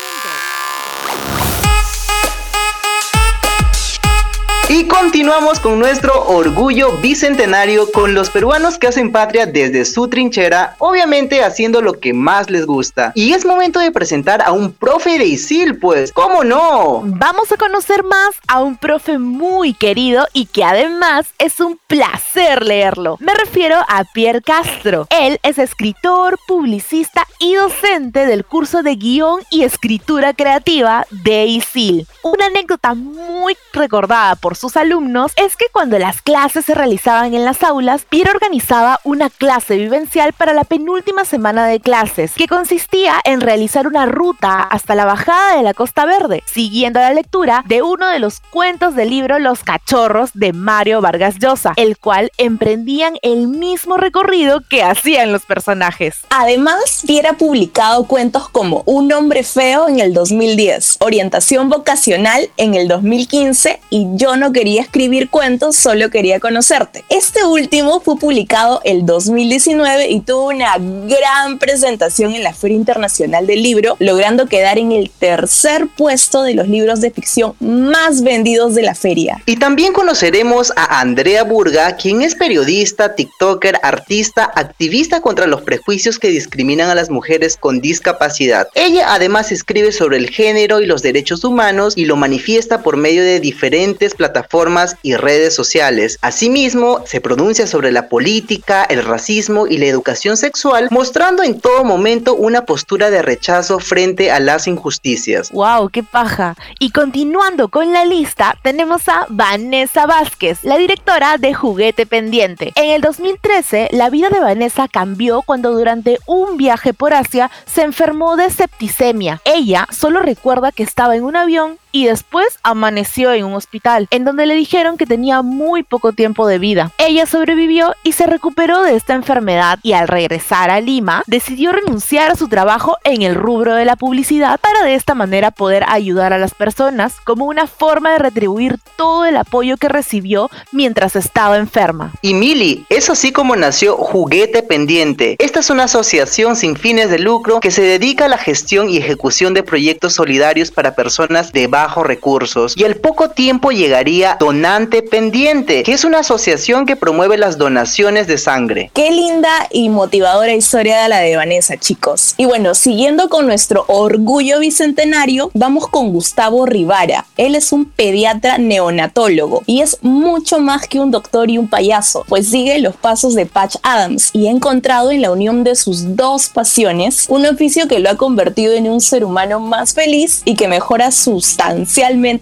Y 4.76 4.88
continuamos 4.88 5.60
con 5.60 5.78
nuestro 5.78 6.26
orgullo 6.26 6.96
bicentenario 6.96 7.92
con 7.92 8.12
los 8.12 8.28
peruanos 8.28 8.76
que 8.76 8.88
hacen 8.88 9.12
patria 9.12 9.46
desde 9.46 9.84
su 9.84 10.08
trinchera, 10.08 10.74
obviamente 10.80 11.44
haciendo 11.44 11.80
lo 11.80 12.00
que 12.00 12.12
más 12.12 12.50
les 12.50 12.66
gusta. 12.66 13.12
Y 13.14 13.34
es 13.34 13.46
momento 13.46 13.78
de 13.78 13.92
presentar 13.92 14.42
a 14.42 14.50
un 14.50 14.72
profe 14.72 15.16
de 15.16 15.26
ISIL, 15.26 15.78
pues, 15.78 16.10
¿cómo 16.12 16.42
no? 16.42 17.02
Vamos 17.04 17.52
a 17.52 17.56
conocer 17.56 18.02
más 18.02 18.30
a 18.48 18.64
un 18.64 18.76
profe 18.76 19.16
muy 19.18 19.74
querido 19.74 20.26
y 20.32 20.46
que 20.46 20.64
además 20.64 21.28
es 21.38 21.60
un 21.60 21.78
placer 21.86 22.66
leerlo. 22.66 23.16
Me 23.20 23.32
refiero 23.32 23.76
a 23.76 24.02
Pierre 24.12 24.42
Castro. 24.42 25.06
Él 25.10 25.38
es 25.44 25.58
escritor, 25.58 26.36
publicista 26.48 27.28
y 27.38 27.54
docente 27.54 28.26
del 28.26 28.44
curso 28.44 28.82
de 28.82 28.96
guion 28.96 29.40
y 29.52 29.62
escritura 29.62 30.34
creativa 30.34 31.06
de 31.12 31.46
ISIL. 31.46 32.08
Una 32.24 32.46
anécdota 32.46 32.94
muy 32.94 33.56
recordada 33.72 34.34
por 34.34 34.56
sus 34.64 34.78
alumnos 34.78 35.32
es 35.36 35.58
que 35.58 35.66
cuando 35.70 35.98
las 35.98 36.22
clases 36.22 36.64
se 36.64 36.74
realizaban 36.74 37.34
en 37.34 37.44
las 37.44 37.62
aulas, 37.62 38.06
Pierre 38.08 38.30
organizaba 38.30 38.98
una 39.04 39.28
clase 39.28 39.76
vivencial 39.76 40.32
para 40.32 40.54
la 40.54 40.64
penúltima 40.64 41.26
semana 41.26 41.66
de 41.66 41.80
clases, 41.80 42.32
que 42.32 42.48
consistía 42.48 43.16
en 43.24 43.42
realizar 43.42 43.86
una 43.86 44.06
ruta 44.06 44.62
hasta 44.62 44.94
la 44.94 45.04
bajada 45.04 45.58
de 45.58 45.64
la 45.64 45.74
Costa 45.74 46.06
Verde, 46.06 46.42
siguiendo 46.46 46.98
la 46.98 47.12
lectura 47.12 47.62
de 47.66 47.82
uno 47.82 48.08
de 48.08 48.20
los 48.20 48.40
cuentos 48.40 48.94
del 48.94 49.10
libro 49.10 49.38
Los 49.38 49.64
Cachorros 49.64 50.30
de 50.32 50.54
Mario 50.54 51.02
Vargas 51.02 51.34
Llosa, 51.38 51.74
el 51.76 51.98
cual 51.98 52.32
emprendían 52.38 53.18
el 53.20 53.48
mismo 53.48 53.98
recorrido 53.98 54.62
que 54.66 54.82
hacían 54.82 55.30
los 55.30 55.44
personajes. 55.44 56.20
Además, 56.30 57.02
Pierre 57.06 57.28
ha 57.28 57.32
publicado 57.34 58.06
cuentos 58.06 58.48
como 58.48 58.82
Un 58.86 59.12
hombre 59.12 59.44
feo 59.44 59.88
en 59.88 60.00
el 60.00 60.14
2010, 60.14 60.96
Orientación 61.00 61.68
vocacional 61.68 62.48
en 62.56 62.72
el 62.72 62.88
2015 62.88 63.78
y 63.90 64.06
Yo 64.14 64.38
no 64.38 64.53
quería 64.54 64.80
escribir 64.80 65.28
cuentos, 65.28 65.76
solo 65.76 66.08
quería 66.08 66.40
conocerte. 66.40 67.04
Este 67.10 67.44
último 67.44 68.00
fue 68.00 68.16
publicado 68.16 68.80
el 68.84 69.04
2019 69.04 70.08
y 70.08 70.20
tuvo 70.20 70.46
una 70.46 70.78
gran 70.78 71.58
presentación 71.58 72.32
en 72.32 72.42
la 72.42 72.54
Feria 72.54 72.78
Internacional 72.78 73.46
del 73.46 73.62
Libro, 73.62 73.96
logrando 73.98 74.46
quedar 74.46 74.78
en 74.78 74.92
el 74.92 75.10
tercer 75.10 75.88
puesto 75.94 76.42
de 76.42 76.54
los 76.54 76.68
libros 76.68 77.02
de 77.02 77.10
ficción 77.10 77.54
más 77.60 78.22
vendidos 78.22 78.74
de 78.74 78.82
la 78.82 78.94
feria. 78.94 79.42
Y 79.44 79.56
también 79.56 79.92
conoceremos 79.92 80.72
a 80.76 81.00
Andrea 81.00 81.42
Burga, 81.42 81.96
quien 81.96 82.22
es 82.22 82.34
periodista, 82.34 83.14
TikToker, 83.14 83.80
artista, 83.82 84.50
activista 84.54 85.20
contra 85.20 85.46
los 85.46 85.62
prejuicios 85.62 86.18
que 86.18 86.28
discriminan 86.28 86.88
a 86.90 86.94
las 86.94 87.10
mujeres 87.10 87.56
con 87.56 87.80
discapacidad. 87.80 88.68
Ella 88.74 89.12
además 89.12 89.50
escribe 89.50 89.90
sobre 89.90 90.16
el 90.18 90.30
género 90.30 90.80
y 90.80 90.86
los 90.86 91.02
derechos 91.02 91.42
humanos 91.42 91.94
y 91.96 92.04
lo 92.04 92.14
manifiesta 92.14 92.82
por 92.82 92.96
medio 92.96 93.24
de 93.24 93.40
diferentes 93.40 94.14
plataformas 94.14 94.43
plataformas 94.44 94.96
y 95.02 95.16
redes 95.16 95.54
sociales. 95.54 96.18
Asimismo, 96.20 97.02
se 97.06 97.20
pronuncia 97.20 97.66
sobre 97.66 97.92
la 97.92 98.08
política, 98.08 98.84
el 98.84 99.04
racismo 99.04 99.66
y 99.66 99.78
la 99.78 99.86
educación 99.86 100.36
sexual, 100.36 100.88
mostrando 100.90 101.42
en 101.42 101.60
todo 101.60 101.84
momento 101.84 102.34
una 102.34 102.64
postura 102.64 103.10
de 103.10 103.22
rechazo 103.22 103.78
frente 103.78 104.30
a 104.30 104.40
las 104.40 104.66
injusticias. 104.66 105.50
¡Wow! 105.50 105.90
¡Qué 105.90 106.02
paja! 106.02 106.56
Y 106.78 106.90
continuando 106.90 107.68
con 107.68 107.92
la 107.92 108.04
lista, 108.04 108.56
tenemos 108.62 109.08
a 109.08 109.26
Vanessa 109.28 110.06
Vázquez, 110.06 110.62
la 110.62 110.76
directora 110.76 111.38
de 111.38 111.54
Juguete 111.54 112.06
Pendiente. 112.06 112.72
En 112.76 112.90
el 112.90 113.00
2013, 113.00 113.88
la 113.92 114.10
vida 114.10 114.28
de 114.28 114.40
Vanessa 114.40 114.88
cambió 114.88 115.42
cuando 115.42 115.72
durante 115.72 116.18
un 116.26 116.56
viaje 116.56 116.92
por 116.92 117.14
Asia 117.14 117.50
se 117.66 117.82
enfermó 117.82 118.36
de 118.36 118.50
septicemia. 118.50 119.40
Ella 119.44 119.86
solo 119.90 120.20
recuerda 120.20 120.72
que 120.72 120.82
estaba 120.82 121.16
en 121.16 121.24
un 121.24 121.36
avión 121.36 121.78
y 121.94 122.06
después 122.06 122.58
amaneció 122.64 123.32
en 123.32 123.44
un 123.44 123.54
hospital, 123.54 124.08
en 124.10 124.24
donde 124.24 124.46
le 124.46 124.56
dijeron 124.56 124.96
que 124.96 125.06
tenía 125.06 125.42
muy 125.42 125.84
poco 125.84 126.12
tiempo 126.12 126.48
de 126.48 126.58
vida. 126.58 126.90
Ella 126.98 127.24
sobrevivió 127.24 127.94
y 128.02 128.12
se 128.12 128.26
recuperó 128.26 128.82
de 128.82 128.96
esta 128.96 129.14
enfermedad 129.14 129.78
y 129.84 129.92
al 129.92 130.08
regresar 130.08 130.70
a 130.70 130.80
Lima 130.80 131.22
decidió 131.28 131.70
renunciar 131.70 132.32
a 132.32 132.34
su 132.34 132.48
trabajo 132.48 132.96
en 133.04 133.22
el 133.22 133.36
rubro 133.36 133.76
de 133.76 133.84
la 133.84 133.94
publicidad 133.94 134.58
para 134.58 134.82
de 134.82 134.96
esta 134.96 135.14
manera 135.14 135.52
poder 135.52 135.84
ayudar 135.86 136.32
a 136.32 136.38
las 136.38 136.52
personas 136.52 137.14
como 137.22 137.44
una 137.44 137.68
forma 137.68 138.10
de 138.10 138.18
retribuir 138.18 138.76
todo 138.96 139.24
el 139.24 139.36
apoyo 139.36 139.76
que 139.76 139.88
recibió 139.88 140.50
mientras 140.72 141.14
estaba 141.14 141.58
enferma. 141.58 142.10
Y 142.22 142.34
Mili, 142.34 142.84
es 142.88 143.08
así 143.08 143.30
como 143.30 143.54
nació 143.54 143.96
Juguete 143.96 144.64
Pendiente. 144.64 145.36
Esta 145.38 145.60
es 145.60 145.70
una 145.70 145.84
asociación 145.84 146.56
sin 146.56 146.74
fines 146.74 147.08
de 147.08 147.20
lucro 147.20 147.60
que 147.60 147.70
se 147.70 147.82
dedica 147.82 148.24
a 148.24 148.28
la 148.28 148.38
gestión 148.38 148.90
y 148.90 148.96
ejecución 148.96 149.54
de 149.54 149.62
proyectos 149.62 150.14
solidarios 150.14 150.72
para 150.72 150.96
personas 150.96 151.52
de 151.52 151.68
baja 151.68 151.83
bajos 151.84 152.06
recursos 152.06 152.72
y 152.78 152.84
al 152.84 152.94
poco 152.94 153.28
tiempo 153.28 153.70
llegaría 153.70 154.38
Donante 154.40 155.02
Pendiente, 155.02 155.82
que 155.82 155.92
es 155.92 156.04
una 156.04 156.20
asociación 156.20 156.86
que 156.86 156.96
promueve 156.96 157.36
las 157.36 157.58
donaciones 157.58 158.26
de 158.26 158.38
sangre. 158.38 158.90
Qué 158.94 159.10
linda 159.10 159.50
y 159.70 159.90
motivadora 159.90 160.54
historia 160.54 161.02
de 161.02 161.10
la 161.10 161.18
de 161.18 161.36
Vanessa, 161.36 161.76
chicos. 161.76 162.32
Y 162.38 162.46
bueno, 162.46 162.74
siguiendo 162.74 163.28
con 163.28 163.46
nuestro 163.46 163.84
orgullo 163.88 164.60
bicentenario, 164.60 165.50
vamos 165.52 165.86
con 165.88 166.10
Gustavo 166.10 166.64
Rivara. 166.64 167.26
Él 167.36 167.54
es 167.54 167.70
un 167.70 167.84
pediatra 167.84 168.56
neonatólogo 168.56 169.62
y 169.66 169.82
es 169.82 169.98
mucho 170.00 170.60
más 170.60 170.88
que 170.88 171.00
un 171.00 171.10
doctor 171.10 171.50
y 171.50 171.58
un 171.58 171.68
payaso, 171.68 172.24
pues 172.30 172.48
sigue 172.48 172.78
los 172.78 172.96
pasos 172.96 173.34
de 173.34 173.44
Patch 173.44 173.76
Adams 173.82 174.30
y 174.32 174.46
ha 174.46 174.50
encontrado 174.50 175.10
en 175.10 175.20
la 175.20 175.30
unión 175.30 175.64
de 175.64 175.74
sus 175.74 176.16
dos 176.16 176.48
pasiones 176.48 177.26
un 177.28 177.44
oficio 177.44 177.88
que 177.88 177.98
lo 177.98 178.08
ha 178.08 178.16
convertido 178.16 178.72
en 178.72 178.88
un 178.88 179.02
ser 179.02 179.22
humano 179.22 179.60
más 179.60 179.92
feliz 179.92 180.40
y 180.46 180.54
que 180.54 180.66
mejora 180.66 181.10
sustancialmente 181.10 181.73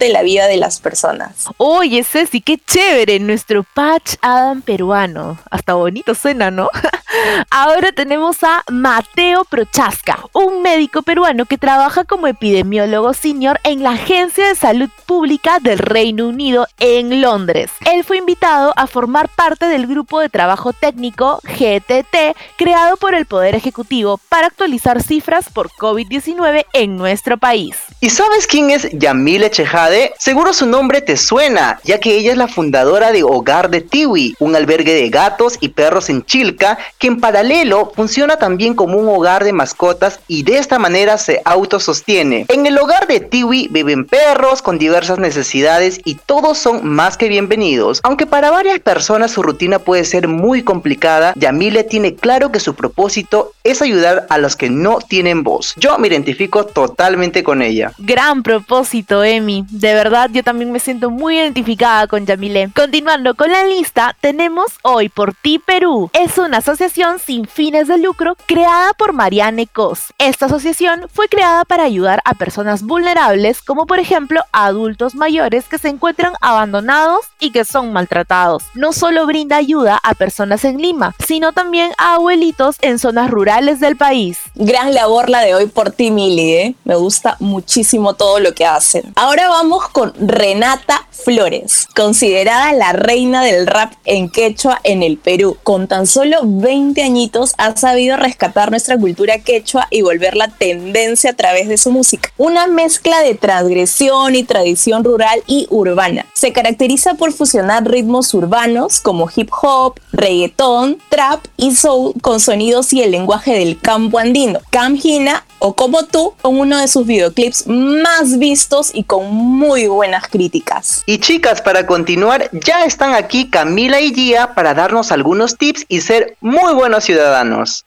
la 0.08 0.22
vida 0.22 0.46
de 0.46 0.56
las 0.56 0.80
personas. 0.80 1.46
Oye, 1.56 2.04
Ceci, 2.04 2.40
qué 2.40 2.58
chévere, 2.58 3.18
nuestro 3.20 3.64
Patch 3.74 4.14
Adam 4.20 4.62
peruano. 4.62 5.38
Hasta 5.50 5.74
bonito 5.74 6.14
suena, 6.14 6.50
¿no? 6.50 6.70
Ahora 7.50 7.92
tenemos 7.92 8.42
a 8.42 8.62
Mateo 8.70 9.44
Prochaska, 9.44 10.18
un 10.32 10.62
médico 10.62 11.02
peruano 11.02 11.46
que 11.46 11.58
trabaja 11.58 12.04
como 12.04 12.26
epidemiólogo 12.26 13.14
senior 13.14 13.60
en 13.64 13.82
la 13.82 13.90
Agencia 13.92 14.48
de 14.48 14.54
Salud 14.54 14.88
Pública 15.06 15.58
del 15.60 15.78
Reino 15.78 16.28
Unido 16.28 16.66
en 16.78 17.20
Londres. 17.20 17.70
Él 17.92 18.04
fue 18.04 18.18
invitado 18.18 18.72
a 18.76 18.86
formar 18.86 19.28
parte 19.28 19.66
del 19.66 19.86
grupo 19.86 20.20
de 20.20 20.28
trabajo 20.28 20.72
técnico 20.72 21.40
GTT 21.44 22.36
creado 22.56 22.96
por 22.96 23.14
el 23.14 23.26
Poder 23.26 23.54
Ejecutivo 23.54 24.18
para 24.28 24.46
actualizar 24.46 25.02
cifras 25.02 25.50
por 25.50 25.70
COVID-19 25.70 26.66
en 26.72 26.96
nuestro 26.96 27.38
país. 27.38 27.76
¿Y 28.00 28.10
sabes 28.10 28.46
quién 28.46 28.70
es 28.70 28.88
Yamile 28.92 29.50
Chejade? 29.50 30.12
Seguro 30.18 30.52
su 30.52 30.66
nombre 30.66 31.00
te 31.00 31.16
suena, 31.16 31.78
ya 31.84 32.00
que 32.00 32.16
ella 32.16 32.32
es 32.32 32.38
la 32.38 32.48
fundadora 32.48 33.12
de 33.12 33.22
Hogar 33.22 33.70
de 33.70 33.80
Tiwi, 33.80 34.34
un 34.40 34.56
albergue 34.56 34.94
de 34.94 35.08
gatos 35.08 35.56
y 35.60 35.68
perros 35.68 36.08
en 36.08 36.24
Chilca 36.24 36.78
que 36.98 37.11
en 37.12 37.20
paralelo 37.20 37.92
funciona 37.94 38.36
también 38.36 38.74
como 38.74 38.96
un 38.96 39.08
hogar 39.08 39.44
de 39.44 39.52
mascotas 39.52 40.20
y 40.28 40.44
de 40.44 40.56
esta 40.56 40.78
manera 40.78 41.18
se 41.18 41.42
autosostiene. 41.44 42.46
En 42.48 42.64
el 42.64 42.78
hogar 42.78 43.06
de 43.06 43.20
Tiwi 43.20 43.68
viven 43.70 44.06
perros 44.06 44.62
con 44.62 44.78
diversas 44.78 45.18
necesidades 45.18 46.00
y 46.04 46.14
todos 46.14 46.56
son 46.56 46.86
más 46.86 47.18
que 47.18 47.28
bienvenidos. 47.28 48.00
Aunque 48.02 48.26
para 48.26 48.50
varias 48.50 48.80
personas 48.80 49.30
su 49.30 49.42
rutina 49.42 49.78
puede 49.78 50.04
ser 50.04 50.26
muy 50.26 50.62
complicada, 50.62 51.34
Yamile 51.36 51.84
tiene 51.84 52.14
claro 52.14 52.50
que 52.50 52.60
su 52.60 52.74
propósito 52.74 53.52
es 53.62 53.82
ayudar 53.82 54.26
a 54.30 54.38
los 54.38 54.56
que 54.56 54.70
no 54.70 54.98
tienen 55.00 55.42
voz. 55.42 55.74
Yo 55.76 55.98
me 55.98 56.08
identifico 56.08 56.64
totalmente 56.64 57.44
con 57.44 57.60
ella. 57.60 57.92
Gran 57.98 58.42
propósito, 58.42 59.22
Emi. 59.22 59.66
De 59.68 59.92
verdad, 59.92 60.30
yo 60.32 60.42
también 60.42 60.72
me 60.72 60.80
siento 60.80 61.10
muy 61.10 61.36
identificada 61.36 62.06
con 62.06 62.24
Yamile. 62.24 62.70
Continuando 62.74 63.34
con 63.34 63.52
la 63.52 63.64
lista, 63.64 64.16
tenemos 64.20 64.72
Hoy 64.82 65.10
por 65.10 65.34
Ti 65.34 65.58
Perú. 65.58 66.10
Es 66.14 66.38
una 66.38 66.58
asociación 66.58 67.01
sin 67.18 67.46
fines 67.46 67.88
de 67.88 67.98
lucro 67.98 68.36
creada 68.46 68.92
por 68.92 69.12
Marianne 69.12 69.66
Cos. 69.66 70.12
Esta 70.18 70.46
asociación 70.46 71.06
fue 71.12 71.28
creada 71.28 71.64
para 71.64 71.82
ayudar 71.82 72.22
a 72.24 72.34
personas 72.34 72.82
vulnerables, 72.82 73.60
como 73.60 73.86
por 73.86 73.98
ejemplo 73.98 74.44
adultos 74.52 75.16
mayores 75.16 75.64
que 75.64 75.78
se 75.78 75.88
encuentran 75.88 76.34
abandonados 76.40 77.20
y 77.40 77.50
que 77.50 77.64
son 77.64 77.92
maltratados. 77.92 78.62
No 78.74 78.92
solo 78.92 79.26
brinda 79.26 79.56
ayuda 79.56 79.98
a 80.02 80.14
personas 80.14 80.64
en 80.64 80.80
Lima, 80.80 81.14
sino 81.26 81.52
también 81.52 81.90
a 81.98 82.14
abuelitos 82.14 82.76
en 82.82 83.00
zonas 83.00 83.30
rurales 83.30 83.80
del 83.80 83.96
país. 83.96 84.38
Gran 84.54 84.94
labor 84.94 85.28
la 85.28 85.40
de 85.40 85.56
hoy 85.56 85.66
por 85.66 85.90
ti, 85.90 86.12
Mili, 86.12 86.52
¿eh? 86.52 86.74
Me 86.84 86.94
gusta 86.94 87.36
muchísimo 87.40 88.14
todo 88.14 88.38
lo 88.38 88.54
que 88.54 88.64
hacen. 88.64 89.12
Ahora 89.16 89.48
vamos 89.48 89.88
con 89.88 90.12
Renata 90.20 91.04
Flores, 91.10 91.88
considerada 91.96 92.72
la 92.74 92.92
reina 92.92 93.42
del 93.42 93.66
rap 93.66 93.92
en 94.04 94.30
quechua 94.30 94.80
en 94.84 95.02
el 95.02 95.18
Perú, 95.18 95.56
con 95.64 95.88
tan 95.88 96.06
solo 96.06 96.38
20 96.44 96.91
añitos 97.00 97.54
ha 97.56 97.74
sabido 97.76 98.18
rescatar 98.18 98.70
nuestra 98.70 98.98
cultura 98.98 99.38
quechua 99.38 99.86
y 99.90 100.02
volverla 100.02 100.48
tendencia 100.48 101.30
a 101.30 101.34
través 101.34 101.68
de 101.68 101.78
su 101.78 101.90
música. 101.90 102.30
Una 102.36 102.66
mezcla 102.66 103.22
de 103.22 103.34
transgresión 103.34 104.34
y 104.34 104.42
tradición 104.42 105.04
rural 105.04 105.42
y 105.46 105.66
urbana. 105.70 106.26
Se 106.34 106.52
caracteriza 106.52 107.14
por 107.14 107.32
fusionar 107.32 107.88
ritmos 107.88 108.34
urbanos 108.34 109.00
como 109.00 109.30
hip 109.34 109.50
hop, 109.62 109.94
reggaetón, 110.12 110.98
trap 111.08 111.46
y 111.56 111.74
soul 111.74 112.12
con 112.20 112.40
sonidos 112.40 112.92
y 112.92 113.02
el 113.02 113.12
lenguaje 113.12 113.52
del 113.54 113.80
campo 113.80 114.18
andino. 114.18 114.58
Camgina 114.70 115.46
o 115.64 115.74
como 115.74 116.04
tú 116.04 116.34
con 116.42 116.58
uno 116.58 116.78
de 116.78 116.88
sus 116.88 117.06
videoclips 117.06 117.68
más 117.68 118.38
vistos 118.38 118.90
y 118.92 119.04
con 119.04 119.32
muy 119.32 119.86
buenas 119.86 120.26
críticas. 120.26 121.04
Y 121.06 121.18
chicas, 121.18 121.62
para 121.62 121.86
continuar, 121.86 122.50
ya 122.52 122.84
están 122.84 123.14
aquí 123.14 123.48
Camila 123.48 124.00
y 124.00 124.12
Gia 124.12 124.54
para 124.54 124.74
darnos 124.74 125.12
algunos 125.12 125.56
tips 125.56 125.84
y 125.88 126.00
ser 126.00 126.36
muy 126.40 126.74
buenos 126.74 127.04
ciudadanos. 127.04 127.84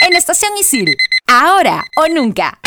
En 0.00 0.16
Estación 0.16 0.52
Isil, 0.58 0.96
ahora 1.26 1.84
o 1.96 2.08
nunca. 2.08 2.58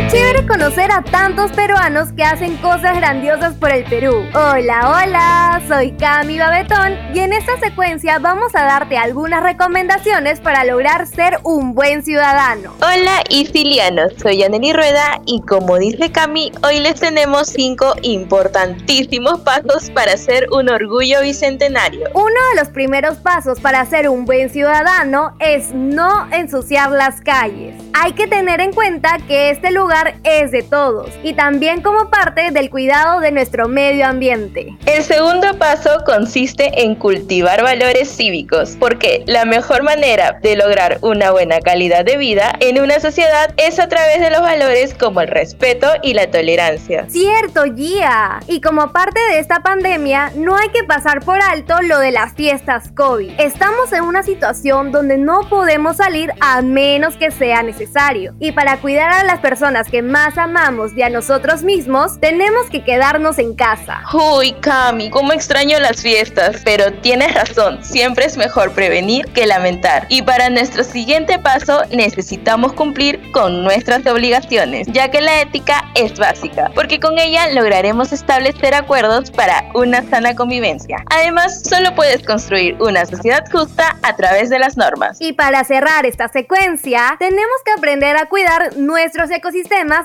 Qué 0.00 0.06
chévere 0.16 0.46
conocer 0.46 0.90
a 0.90 1.02
tantos 1.02 1.52
peruanos 1.52 2.10
que 2.12 2.24
hacen 2.24 2.56
cosas 2.56 2.96
grandiosas 2.96 3.54
por 3.54 3.70
el 3.70 3.84
Perú. 3.84 4.24
Hola, 4.32 5.04
hola, 5.04 5.60
soy 5.68 5.92
Cami 5.92 6.38
Babetón 6.38 6.96
y 7.14 7.18
en 7.18 7.34
esta 7.34 7.58
secuencia 7.58 8.18
vamos 8.18 8.54
a 8.54 8.62
darte 8.62 8.96
algunas 8.96 9.42
recomendaciones 9.42 10.40
para 10.40 10.64
lograr 10.64 11.06
ser 11.06 11.38
un 11.44 11.74
buen 11.74 12.02
ciudadano. 12.02 12.72
Hola, 12.78 13.22
Isilianos, 13.28 14.14
soy 14.16 14.38
Yaneli 14.38 14.72
Rueda 14.72 15.20
y 15.26 15.42
como 15.42 15.78
dice 15.78 16.10
Cami, 16.10 16.50
hoy 16.64 16.80
les 16.80 16.98
tenemos 16.98 17.48
cinco 17.48 17.94
importantísimos 18.00 19.40
pasos 19.40 19.90
para 19.90 20.16
ser 20.16 20.46
un 20.50 20.70
orgullo 20.70 21.20
bicentenario. 21.20 22.08
Uno 22.14 22.40
de 22.54 22.60
los 22.60 22.70
primeros 22.70 23.18
pasos 23.18 23.60
para 23.60 23.84
ser 23.84 24.08
un 24.08 24.24
buen 24.24 24.48
ciudadano 24.48 25.36
es 25.40 25.74
no 25.74 26.26
ensuciar 26.32 26.90
las 26.90 27.20
calles. 27.20 27.74
Hay 27.92 28.12
que 28.14 28.26
tener 28.26 28.62
en 28.62 28.72
cuenta 28.72 29.18
que 29.28 29.50
este 29.50 29.70
lugar 29.70 29.89
lugar 29.90 30.14
es 30.22 30.52
de 30.52 30.62
todos 30.62 31.10
y 31.24 31.32
también 31.32 31.82
como 31.82 32.10
parte 32.10 32.52
del 32.52 32.70
cuidado 32.70 33.18
de 33.18 33.32
nuestro 33.32 33.66
medio 33.66 34.06
ambiente. 34.06 34.72
El 34.86 35.02
segundo 35.02 35.58
paso 35.58 36.04
consiste 36.06 36.84
en 36.84 36.94
cultivar 36.94 37.60
valores 37.64 38.08
cívicos, 38.08 38.76
porque 38.78 39.24
la 39.26 39.44
mejor 39.44 39.82
manera 39.82 40.38
de 40.42 40.54
lograr 40.54 40.98
una 41.02 41.32
buena 41.32 41.58
calidad 41.58 42.04
de 42.04 42.18
vida 42.18 42.52
en 42.60 42.80
una 42.80 43.00
sociedad 43.00 43.52
es 43.56 43.80
a 43.80 43.88
través 43.88 44.20
de 44.20 44.30
los 44.30 44.40
valores 44.42 44.94
como 44.94 45.22
el 45.22 45.28
respeto 45.28 45.88
y 46.04 46.14
la 46.14 46.30
tolerancia. 46.30 47.06
Cierto, 47.08 47.64
Gia. 47.74 48.38
Y 48.46 48.60
como 48.60 48.92
parte 48.92 49.18
de 49.32 49.40
esta 49.40 49.58
pandemia, 49.58 50.30
no 50.36 50.56
hay 50.56 50.68
que 50.68 50.84
pasar 50.84 51.18
por 51.24 51.42
alto 51.42 51.74
lo 51.82 51.98
de 51.98 52.12
las 52.12 52.34
fiestas 52.34 52.92
COVID. 52.94 53.32
Estamos 53.38 53.92
en 53.92 54.04
una 54.04 54.22
situación 54.22 54.92
donde 54.92 55.18
no 55.18 55.40
podemos 55.48 55.96
salir 55.96 56.32
a 56.40 56.62
menos 56.62 57.16
que 57.16 57.32
sea 57.32 57.64
necesario. 57.64 58.34
Y 58.38 58.52
para 58.52 58.76
cuidar 58.76 59.10
a 59.10 59.24
las 59.24 59.40
personas 59.40 59.69
personas 59.70 59.88
que 59.88 60.02
más 60.02 60.36
amamos 60.36 60.90
y 60.96 61.02
a 61.02 61.10
nosotros 61.10 61.62
mismos, 61.62 62.18
tenemos 62.18 62.68
que 62.70 62.82
quedarnos 62.82 63.38
en 63.38 63.54
casa. 63.54 64.02
Uy, 64.12 64.50
Cami, 64.54 65.10
cómo 65.10 65.32
extraño 65.32 65.78
las 65.78 66.02
fiestas, 66.02 66.60
pero 66.64 66.92
tienes 66.94 67.32
razón, 67.34 67.78
siempre 67.84 68.24
es 68.24 68.36
mejor 68.36 68.72
prevenir 68.72 69.26
que 69.26 69.46
lamentar. 69.46 70.06
Y 70.08 70.22
para 70.22 70.50
nuestro 70.50 70.82
siguiente 70.82 71.38
paso 71.38 71.82
necesitamos 71.92 72.72
cumplir 72.72 73.20
con 73.30 73.62
nuestras 73.62 74.04
obligaciones, 74.06 74.88
ya 74.90 75.08
que 75.08 75.20
la 75.20 75.40
ética 75.40 75.84
es 75.94 76.18
básica, 76.18 76.72
porque 76.74 76.98
con 76.98 77.20
ella 77.20 77.48
lograremos 77.52 78.12
establecer 78.12 78.74
acuerdos 78.74 79.30
para 79.30 79.66
una 79.74 80.02
sana 80.02 80.34
convivencia. 80.34 80.96
Además, 81.10 81.62
solo 81.62 81.94
puedes 81.94 82.24
construir 82.24 82.76
una 82.82 83.06
sociedad 83.06 83.44
justa 83.52 83.96
a 84.02 84.16
través 84.16 84.50
de 84.50 84.58
las 84.58 84.76
normas. 84.76 85.18
Y 85.20 85.32
para 85.32 85.62
cerrar 85.62 86.06
esta 86.06 86.26
secuencia, 86.26 87.14
tenemos 87.20 87.56
que 87.64 87.70
aprender 87.70 88.16
a 88.16 88.26
cuidar 88.26 88.76
nuestros 88.76 89.30
ecosistemas 89.30 89.59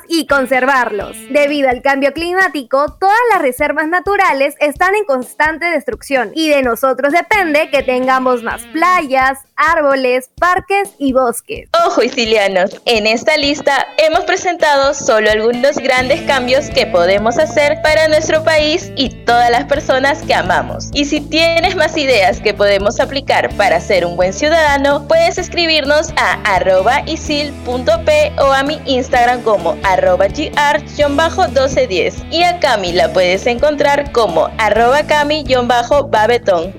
y 0.08 0.28
conservarlos. 0.28 1.16
Debido 1.30 1.70
al 1.70 1.82
cambio 1.82 2.14
climático, 2.14 2.98
todas 3.00 3.16
las 3.34 3.42
reservas 3.42 3.88
naturales 3.88 4.56
están 4.60 4.96
en 4.96 5.06
constante 5.06 5.66
destrucción 5.66 6.32
y 6.34 6.50
de 6.50 6.62
nosotros 6.62 7.14
depende 7.14 7.70
que 7.70 7.84
tengamos 7.84 8.44
más 8.44 8.62
playas, 8.74 9.40
árboles, 9.56 10.30
parques 10.40 10.90
y 10.98 11.14
bosques. 11.14 11.70
Ojo, 11.86 12.04
Isilianos, 12.04 12.82
en 12.86 13.08
esta 13.08 13.38
lista 13.38 13.88
hemos 13.98 14.26
presentado 14.26 14.94
solo 14.94 15.32
algunos 15.32 15.78
grandes 15.78 16.22
cambios 16.24 16.70
que 16.70 16.86
podemos 16.86 17.38
hacer 17.38 17.82
para 17.82 18.08
nuestro 18.08 18.44
país 18.44 18.92
y 18.96 19.10
todas 19.26 19.50
las 19.50 19.66
personas 19.66 20.22
que 20.24 20.34
amamos. 20.34 20.90
Y 20.94 21.06
si 21.06 21.22
tienes 21.22 21.76
más 21.76 21.96
ideas 21.98 22.42
que 22.42 22.54
podemos 22.54 23.00
aplicar 23.00 23.56
para 23.56 23.80
ser 23.80 24.06
un 24.06 24.16
buen 24.16 24.34
ciudadano, 24.34 25.08
puedes 25.08 25.38
escribirnos 25.38 26.12
a 26.18 26.34
arroba 26.56 27.02
isil.p 27.06 28.34
o 28.40 28.52
a 28.52 28.64
mi 28.64 28.82
Instagram 28.86 29.42
como 29.46 29.78
arroba 29.84 30.28
gr-1210. 30.28 32.26
Y 32.32 32.44
a 32.44 32.60
Cami 32.60 32.92
la 32.92 33.14
puedes 33.14 33.48
encontrar 33.48 34.12
como 34.12 34.50
arroba 34.58 35.04
cami-babetón. 35.04 36.74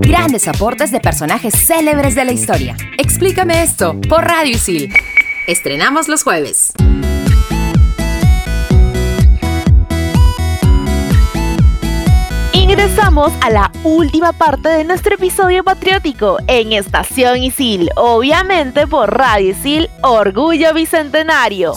Grandes 0.00 0.46
aportes 0.48 0.92
de 0.92 1.00
personajes 1.00 1.54
célebres 1.54 2.14
de 2.14 2.26
la 2.26 2.32
historia. 2.32 2.76
Explícame 2.98 3.62
esto 3.62 3.98
por 4.08 4.24
Radio 4.24 4.56
Isil. 4.56 4.92
Estrenamos 5.46 6.08
los 6.08 6.22
jueves. 6.22 6.72
Ingresamos 12.72 13.30
a 13.42 13.50
la 13.50 13.70
última 13.84 14.32
parte 14.32 14.70
de 14.70 14.82
nuestro 14.82 15.16
episodio 15.16 15.62
patriótico 15.62 16.38
en 16.46 16.72
Estación 16.72 17.42
Isil, 17.42 17.90
obviamente 17.96 18.86
por 18.86 19.14
Radio 19.14 19.50
Isil 19.50 19.90
Orgullo 20.02 20.72
Bicentenario. 20.72 21.74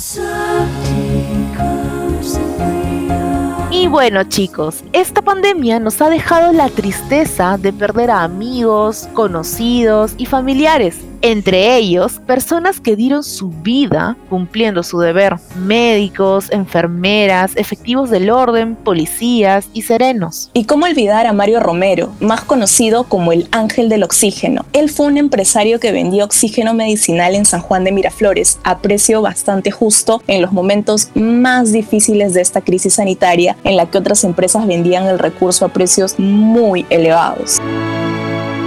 Y 3.72 3.88
bueno 3.88 4.24
chicos, 4.24 4.86
esta 4.94 5.22
pandemia 5.22 5.82
nos 5.82 6.02
ha 6.02 6.10
dejado 6.10 6.54
la 6.54 6.70
tristeza 6.70 7.58
de 7.58 7.74
perder 7.74 8.10
a 8.10 8.24
amigos, 8.24 9.10
conocidos 9.14 10.14
y 10.18 10.25
familiares 10.28 10.96
entre 11.25 11.75
ellos 11.75 12.22
personas 12.27 12.79
que 12.79 12.96
dieron 12.96 13.24
su 13.24 13.50
vida 13.50 14.15
cumpliendo 14.29 14.84
su 14.84 15.00
deber, 15.00 15.38
médicos, 15.58 16.51
enfermeras, 16.51 17.53
efectivos 17.55 18.12
del 18.12 18.29
orden, 18.29 18.75
policías 18.75 19.67
y 19.74 19.82
serenos. 19.82 20.51
Y 20.53 20.65
cómo 20.65 20.86
olvidar 20.86 21.25
a 21.25 21.34
Mario 21.34 21.62
Romero, 21.62 22.12
más 22.20 22.41
conocido 22.41 23.05
como 23.05 23.32
el 23.32 23.48
Ángel 23.50 23.89
del 23.89 24.03
Oxígeno. 24.03 24.67
Él 24.72 24.91
fue 24.91 25.08
un 25.08 25.17
empresario 25.17 25.79
que 25.79 25.91
vendía 25.91 26.25
oxígeno 26.25 26.75
medicinal 26.75 27.34
en 27.34 27.46
San 27.46 27.62
Juan 27.62 27.84
de 27.84 27.91
Miraflores 27.91 28.60
a 28.63 28.77
precio 28.77 29.24
bastante 29.24 29.72
justo 29.72 30.22
en 30.27 30.44
los 30.44 30.51
momentos 30.51 31.10
más 31.15 31.72
difíciles 31.72 32.36
de 32.36 32.41
esta 32.41 32.62
crisis 32.62 32.94
sanitaria 32.94 33.58
en 33.63 33.77
la 33.77 33.89
que 33.89 33.98
otras 33.98 34.24
empresas 34.24 34.67
vendían 34.67 35.08
el 35.08 35.17
recurso 35.17 35.65
a 35.65 35.70
precios 35.70 36.20
muy 36.20 36.86
elevados. 36.91 37.60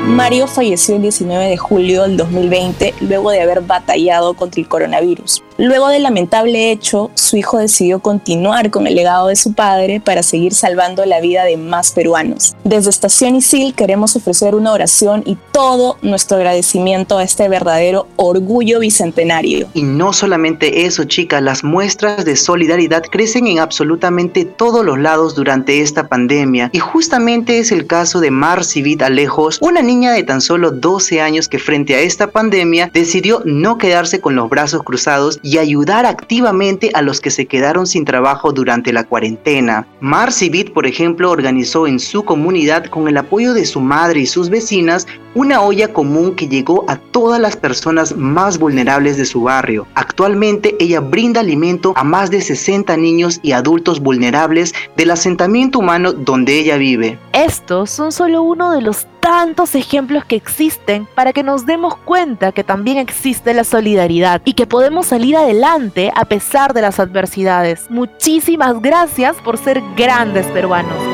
Mario 0.08 0.46
falleció 0.46 0.96
el 0.96 1.02
19 1.02 1.48
de 1.48 1.56
julio 1.58 2.02
del 2.04 2.16
2020 2.16 2.94
luego 3.02 3.30
de 3.30 3.42
haber 3.42 3.60
batallado 3.60 4.32
contra 4.32 4.62
el 4.62 4.66
coronavirus. 4.66 5.42
Luego 5.58 5.88
del 5.88 6.04
lamentable 6.04 6.70
hecho, 6.70 7.10
su 7.14 7.36
hijo 7.36 7.58
decidió 7.58 7.98
continuar 7.98 8.70
con 8.70 8.86
el 8.86 8.94
legado 8.94 9.26
de 9.26 9.36
su 9.36 9.54
padre 9.54 10.00
para 10.00 10.22
seguir 10.22 10.54
salvando 10.54 11.04
la 11.04 11.20
vida 11.20 11.44
de 11.44 11.56
más 11.56 11.90
peruanos. 11.90 12.56
Desde 12.62 12.90
Estación 12.90 13.34
Isil 13.34 13.74
queremos 13.74 14.14
ofrecer 14.14 14.54
una 14.54 14.72
oración 14.72 15.24
y 15.26 15.36
todo 15.52 15.98
nuestro 16.00 16.36
agradecimiento 16.36 17.18
a 17.18 17.24
este 17.24 17.48
verdadero 17.48 18.06
orgullo 18.16 18.78
bicentenario. 18.78 19.66
Y 19.74 19.82
no 19.82 20.12
solamente 20.12 20.86
eso, 20.86 21.04
chicas, 21.04 21.42
las 21.42 21.64
muestras 21.64 22.24
de 22.24 22.36
solidaridad 22.36 23.02
crecen 23.02 23.48
en 23.48 23.58
absolutamente 23.58 24.44
todos 24.44 24.84
los 24.84 24.98
lados 24.98 25.34
durante 25.34 25.80
esta 25.82 26.08
pandemia. 26.08 26.70
Y 26.72 26.78
justamente 26.78 27.58
es 27.58 27.72
el 27.72 27.88
caso 27.88 28.20
de 28.20 28.30
Marcivit 28.30 29.02
Alejos, 29.02 29.58
una 29.60 29.82
niña 29.82 29.97
de 30.06 30.22
tan 30.22 30.40
solo 30.40 30.70
12 30.70 31.20
años 31.20 31.48
que 31.48 31.58
frente 31.58 31.94
a 31.96 32.00
esta 32.00 32.30
pandemia 32.30 32.90
decidió 32.94 33.42
no 33.44 33.78
quedarse 33.78 34.20
con 34.20 34.36
los 34.36 34.48
brazos 34.48 34.82
cruzados 34.84 35.40
y 35.42 35.58
ayudar 35.58 36.06
activamente 36.06 36.90
a 36.94 37.02
los 37.02 37.20
que 37.20 37.30
se 37.30 37.46
quedaron 37.46 37.86
sin 37.86 38.04
trabajo 38.04 38.52
durante 38.52 38.92
la 38.92 39.04
cuarentena. 39.04 39.86
Marcy 40.00 40.48
Beat, 40.48 40.70
por 40.70 40.86
ejemplo, 40.86 41.30
organizó 41.30 41.86
en 41.88 41.98
su 41.98 42.24
comunidad 42.24 42.86
con 42.86 43.08
el 43.08 43.16
apoyo 43.16 43.54
de 43.54 43.66
su 43.66 43.80
madre 43.80 44.20
y 44.20 44.26
sus 44.26 44.48
vecinas 44.48 45.06
una 45.38 45.62
olla 45.62 45.92
común 45.92 46.34
que 46.34 46.48
llegó 46.48 46.84
a 46.88 46.96
todas 46.96 47.40
las 47.40 47.56
personas 47.56 48.16
más 48.16 48.58
vulnerables 48.58 49.16
de 49.16 49.24
su 49.24 49.42
barrio. 49.42 49.86
Actualmente 49.94 50.74
ella 50.80 50.98
brinda 50.98 51.38
alimento 51.38 51.92
a 51.94 52.02
más 52.02 52.28
de 52.32 52.40
60 52.40 52.96
niños 52.96 53.38
y 53.44 53.52
adultos 53.52 54.00
vulnerables 54.00 54.74
del 54.96 55.12
asentamiento 55.12 55.78
humano 55.78 56.12
donde 56.12 56.58
ella 56.58 56.76
vive. 56.76 57.20
Estos 57.32 57.88
son 57.88 58.10
solo 58.10 58.42
uno 58.42 58.72
de 58.72 58.80
los 58.80 59.06
tantos 59.20 59.76
ejemplos 59.76 60.24
que 60.24 60.34
existen 60.34 61.06
para 61.14 61.32
que 61.32 61.44
nos 61.44 61.66
demos 61.66 61.96
cuenta 61.98 62.50
que 62.50 62.64
también 62.64 62.98
existe 62.98 63.54
la 63.54 63.62
solidaridad 63.62 64.42
y 64.44 64.54
que 64.54 64.66
podemos 64.66 65.06
salir 65.06 65.36
adelante 65.36 66.10
a 66.16 66.24
pesar 66.24 66.74
de 66.74 66.82
las 66.82 66.98
adversidades. 66.98 67.86
Muchísimas 67.90 68.82
gracias 68.82 69.36
por 69.36 69.56
ser 69.56 69.80
grandes 69.96 70.46
peruanos. 70.46 71.07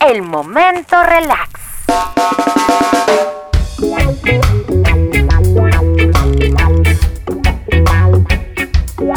El 0.00 0.20
momento 0.22 1.02
relax. 1.02 1.50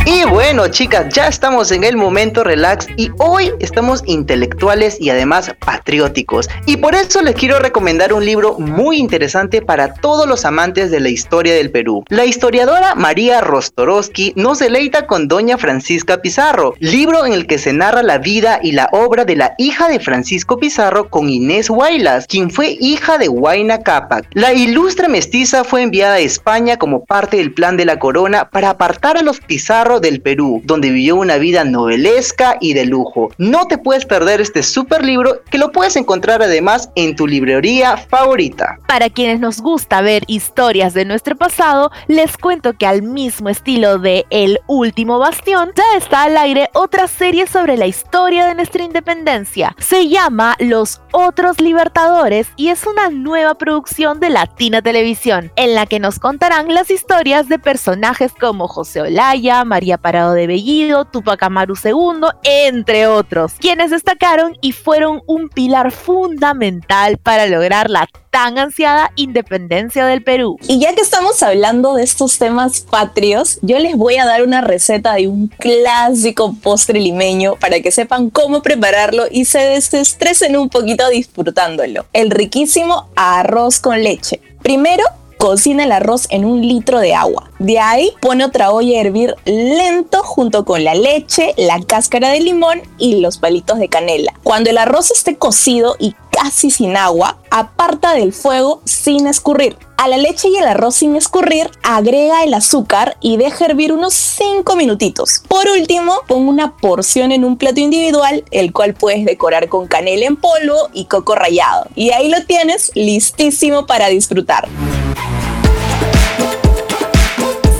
Y 0.09 0.23
bueno, 0.23 0.69
chicas, 0.69 1.13
ya 1.13 1.27
estamos 1.27 1.69
en 1.73 1.83
el 1.83 1.97
momento 1.97 2.45
relax 2.45 2.87
y 2.95 3.11
hoy 3.17 3.51
estamos 3.59 4.03
intelectuales 4.05 5.01
y 5.01 5.09
además 5.09 5.53
patrióticos. 5.59 6.47
Y 6.65 6.77
por 6.77 6.95
eso 6.95 7.21
les 7.21 7.35
quiero 7.35 7.59
recomendar 7.59 8.13
un 8.13 8.25
libro 8.25 8.57
muy 8.57 8.99
interesante 8.99 9.61
para 9.61 9.95
todos 9.95 10.25
los 10.25 10.45
amantes 10.45 10.91
de 10.91 11.01
la 11.01 11.09
historia 11.09 11.53
del 11.55 11.71
Perú. 11.71 12.05
La 12.07 12.23
historiadora 12.23 12.95
María 12.95 13.41
Rostorowski 13.41 14.31
nos 14.37 14.59
deleita 14.59 15.07
con 15.07 15.27
Doña 15.27 15.57
Francisca 15.57 16.21
Pizarro, 16.21 16.75
libro 16.79 17.25
en 17.25 17.33
el 17.33 17.45
que 17.45 17.57
se 17.57 17.73
narra 17.73 18.01
la 18.01 18.17
vida 18.17 18.61
y 18.63 18.71
la 18.71 18.87
obra 18.93 19.25
de 19.25 19.35
la 19.35 19.55
hija 19.57 19.89
de 19.89 19.99
Francisco 19.99 20.57
Pizarro 20.57 21.09
con 21.09 21.27
Inés 21.27 21.69
Huaylas, 21.69 22.27
quien 22.27 22.49
fue 22.49 22.77
hija 22.79 23.17
de 23.17 23.27
Huayna 23.27 23.79
Cápac. 23.79 24.25
La 24.31 24.53
ilustre 24.53 25.09
mestiza 25.09 25.65
fue 25.65 25.81
enviada 25.81 26.13
a 26.13 26.19
España 26.19 26.77
como 26.77 27.03
parte 27.03 27.35
del 27.35 27.53
plan 27.53 27.75
de 27.75 27.83
la 27.83 27.99
corona 27.99 28.49
para 28.49 28.69
apartar 28.69 29.17
a 29.17 29.21
los 29.21 29.41
Pizarro 29.41 29.96
del 29.99 30.21
Perú, 30.21 30.61
donde 30.63 30.89
vivió 30.89 31.15
una 31.15 31.37
vida 31.37 31.63
novelesca 31.63 32.57
y 32.59 32.73
de 32.73 32.85
lujo. 32.85 33.31
No 33.37 33.67
te 33.67 33.77
puedes 33.77 34.05
perder 34.05 34.41
este 34.41 34.63
super 34.63 35.03
libro 35.03 35.41
que 35.49 35.57
lo 35.57 35.71
puedes 35.71 35.95
encontrar 35.95 36.41
además 36.41 36.89
en 36.95 37.15
tu 37.15 37.27
librería 37.27 37.97
favorita. 37.97 38.79
Para 38.87 39.09
quienes 39.09 39.39
nos 39.39 39.61
gusta 39.61 40.01
ver 40.01 40.23
historias 40.27 40.93
de 40.93 41.05
nuestro 41.05 41.35
pasado, 41.35 41.91
les 42.07 42.37
cuento 42.37 42.73
que 42.73 42.85
al 42.85 43.01
mismo 43.01 43.49
estilo 43.49 43.99
de 43.99 44.25
El 44.29 44.59
último 44.67 45.19
bastión, 45.19 45.71
ya 45.75 45.97
está 45.97 46.23
al 46.23 46.37
aire 46.37 46.69
otra 46.73 47.07
serie 47.07 47.47
sobre 47.47 47.77
la 47.77 47.87
historia 47.87 48.45
de 48.45 48.55
nuestra 48.55 48.83
independencia. 48.83 49.75
Se 49.79 50.07
llama 50.07 50.55
Los 50.59 51.01
Otros 51.11 51.61
Libertadores 51.61 52.47
y 52.55 52.69
es 52.69 52.85
una 52.85 53.09
nueva 53.09 53.55
producción 53.55 54.19
de 54.19 54.29
Latina 54.29 54.81
Televisión, 54.81 55.51
en 55.55 55.75
la 55.75 55.85
que 55.85 55.99
nos 55.99 56.19
contarán 56.19 56.73
las 56.73 56.91
historias 56.91 57.47
de 57.47 57.59
personajes 57.59 58.33
como 58.33 58.67
José 58.67 59.01
Olaya, 59.01 59.63
María 59.63 59.86
Parado 59.95 60.33
de 60.33 60.47
Bellido, 60.47 61.05
Tupac 61.05 61.41
Amaru 61.43 61.75
II, 61.81 62.27
entre 62.43 63.07
otros, 63.07 63.53
quienes 63.59 63.91
destacaron 63.91 64.57
y 64.59 64.73
fueron 64.73 65.21
un 65.25 65.47
pilar 65.47 65.91
fundamental 65.91 67.17
para 67.17 67.47
lograr 67.47 67.89
la 67.89 68.09
tan 68.29 68.57
ansiada 68.59 69.11
independencia 69.15 70.05
del 70.05 70.23
Perú. 70.23 70.57
Y 70.67 70.79
ya 70.79 70.93
que 70.93 71.01
estamos 71.01 71.41
hablando 71.41 71.95
de 71.95 72.03
estos 72.03 72.37
temas 72.37 72.81
patrios, 72.81 73.59
yo 73.61 73.79
les 73.79 73.95
voy 73.95 74.17
a 74.17 74.25
dar 74.25 74.43
una 74.43 74.61
receta 74.61 75.13
de 75.13 75.27
un 75.27 75.47
clásico 75.47 76.53
postre 76.61 76.99
limeño 76.99 77.55
para 77.55 77.79
que 77.79 77.91
sepan 77.91 78.29
cómo 78.29 78.61
prepararlo 78.61 79.23
y 79.31 79.45
se 79.45 79.59
desestresen 79.59 80.57
un 80.57 80.69
poquito 80.69 81.07
disfrutándolo. 81.09 82.05
El 82.13 82.29
riquísimo 82.29 83.09
arroz 83.15 83.79
con 83.79 84.03
leche. 84.03 84.41
Primero, 84.61 85.03
cocina 85.37 85.83
el 85.83 85.91
arroz 85.91 86.27
en 86.29 86.45
un 86.45 86.61
litro 86.61 86.99
de 86.99 87.13
agua. 87.15 87.49
De 87.59 87.79
ahí 87.79 88.11
pone 88.21 88.45
otra 88.45 88.71
olla 88.71 88.97
a 88.97 89.01
hervir 89.01 89.35
lento 89.45 90.23
junto 90.23 90.65
con 90.65 90.83
la 90.83 90.95
leche, 90.95 91.53
la 91.57 91.81
cáscara 91.81 92.29
de 92.29 92.39
limón 92.39 92.81
y 92.97 93.19
los 93.21 93.37
palitos 93.37 93.79
de 93.79 93.89
canela. 93.89 94.33
Cuando 94.43 94.69
el 94.69 94.77
arroz 94.77 95.11
esté 95.11 95.37
cocido 95.37 95.95
y 95.99 96.15
casi 96.41 96.69
sin 96.69 96.95
agua, 96.95 97.39
aparta 97.49 98.13
del 98.13 98.31
fuego 98.31 98.81
sin 98.85 99.27
escurrir. 99.27 99.75
A 99.97 100.07
la 100.07 100.17
leche 100.17 100.49
y 100.49 100.55
el 100.57 100.67
arroz 100.67 100.97
sin 100.97 101.15
escurrir, 101.15 101.71
agrega 101.81 102.43
el 102.43 102.53
azúcar 102.53 103.17
y 103.19 103.37
deja 103.37 103.65
hervir 103.65 103.91
unos 103.91 104.13
5 104.13 104.75
minutitos. 104.75 105.41
Por 105.47 105.67
último, 105.67 106.21
pon 106.27 106.47
una 106.47 106.77
porción 106.77 107.31
en 107.31 107.43
un 107.43 107.57
plato 107.57 107.79
individual, 107.79 108.43
el 108.51 108.71
cual 108.71 108.93
puedes 108.93 109.25
decorar 109.25 109.67
con 109.67 109.87
canela 109.87 110.25
en 110.25 110.35
polvo 110.35 110.89
y 110.93 111.05
coco 111.05 111.33
rallado. 111.33 111.87
Y 111.95 112.11
ahí 112.11 112.29
lo 112.29 112.45
tienes 112.45 112.91
listísimo 112.93 113.87
para 113.87 114.07
disfrutar. 114.09 114.67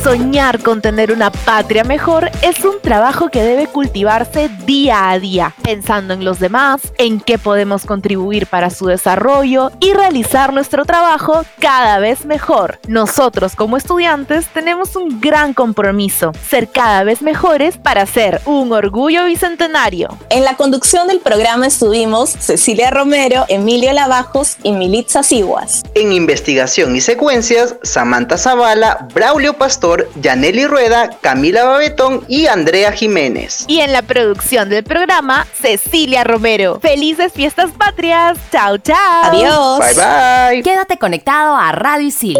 Soñar 0.07 0.63
con 0.63 0.81
tener 0.81 1.11
una 1.11 1.31
patria 1.31 1.83
mejor 1.83 2.31
es 2.41 2.63
un 2.63 2.79
trabajo 2.79 3.27
que 3.27 3.43
debe 3.43 3.67
cultivarse 3.67 4.49
día 4.65 5.09
a 5.09 5.19
día, 5.19 5.53
pensando 5.63 6.13
en 6.13 6.23
los 6.23 6.39
demás, 6.39 6.79
en 6.97 7.19
qué 7.19 7.37
podemos 7.37 7.85
contribuir 7.85 8.47
para 8.47 8.69
su 8.69 8.85
desarrollo 8.85 9.69
y 9.81 9.91
realizar 9.91 10.53
nuestro 10.53 10.85
trabajo 10.85 11.43
cada 11.59 11.99
vez 11.99 12.23
mejor. 12.23 12.79
Nosotros 12.87 13.53
como 13.57 13.75
estudiantes 13.75 14.47
tenemos 14.47 14.95
un 14.95 15.19
gran 15.19 15.53
compromiso, 15.53 16.31
ser 16.47 16.69
cada 16.69 17.03
vez 17.03 17.21
mejores 17.21 17.77
para 17.77 18.05
ser 18.05 18.39
un 18.45 18.71
orgullo 18.71 19.25
bicentenario. 19.25 20.07
En 20.29 20.45
la 20.45 20.55
conducción 20.55 21.09
del 21.09 21.19
programa 21.19 21.67
estuvimos 21.67 22.29
Cecilia 22.29 22.91
Romero, 22.91 23.43
Emilio 23.49 23.91
Lavajos 23.91 24.55
y 24.63 24.71
Militza 24.71 25.21
Siguas. 25.21 25.83
En 25.95 26.13
investigación 26.13 26.95
y 26.95 27.01
secuencias, 27.01 27.75
Samantha 27.83 28.37
Zavala, 28.37 29.09
Braulio 29.13 29.55
Pastor, 29.55 29.96
Yaneli 30.15 30.65
Rueda, 30.65 31.09
Camila 31.21 31.65
Babetón 31.65 32.23
y 32.27 32.47
Andrea 32.47 32.91
Jiménez. 32.91 33.65
Y 33.67 33.79
en 33.79 33.93
la 33.93 34.01
producción 34.01 34.69
del 34.69 34.83
programa, 34.83 35.47
Cecilia 35.53 36.23
Romero. 36.23 36.79
Felices 36.81 37.33
fiestas 37.33 37.71
patrias. 37.71 38.37
Chao, 38.51 38.77
chao. 38.77 39.23
Adiós. 39.23 39.79
Bye 39.79 39.93
bye. 39.95 40.63
Quédate 40.63 40.97
conectado 40.97 41.55
a 41.55 41.71
Radio 41.71 42.07
Isil. 42.07 42.37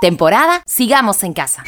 Temporada 0.00 0.62
Sigamos 0.66 1.22
en 1.24 1.34
Casa. 1.34 1.62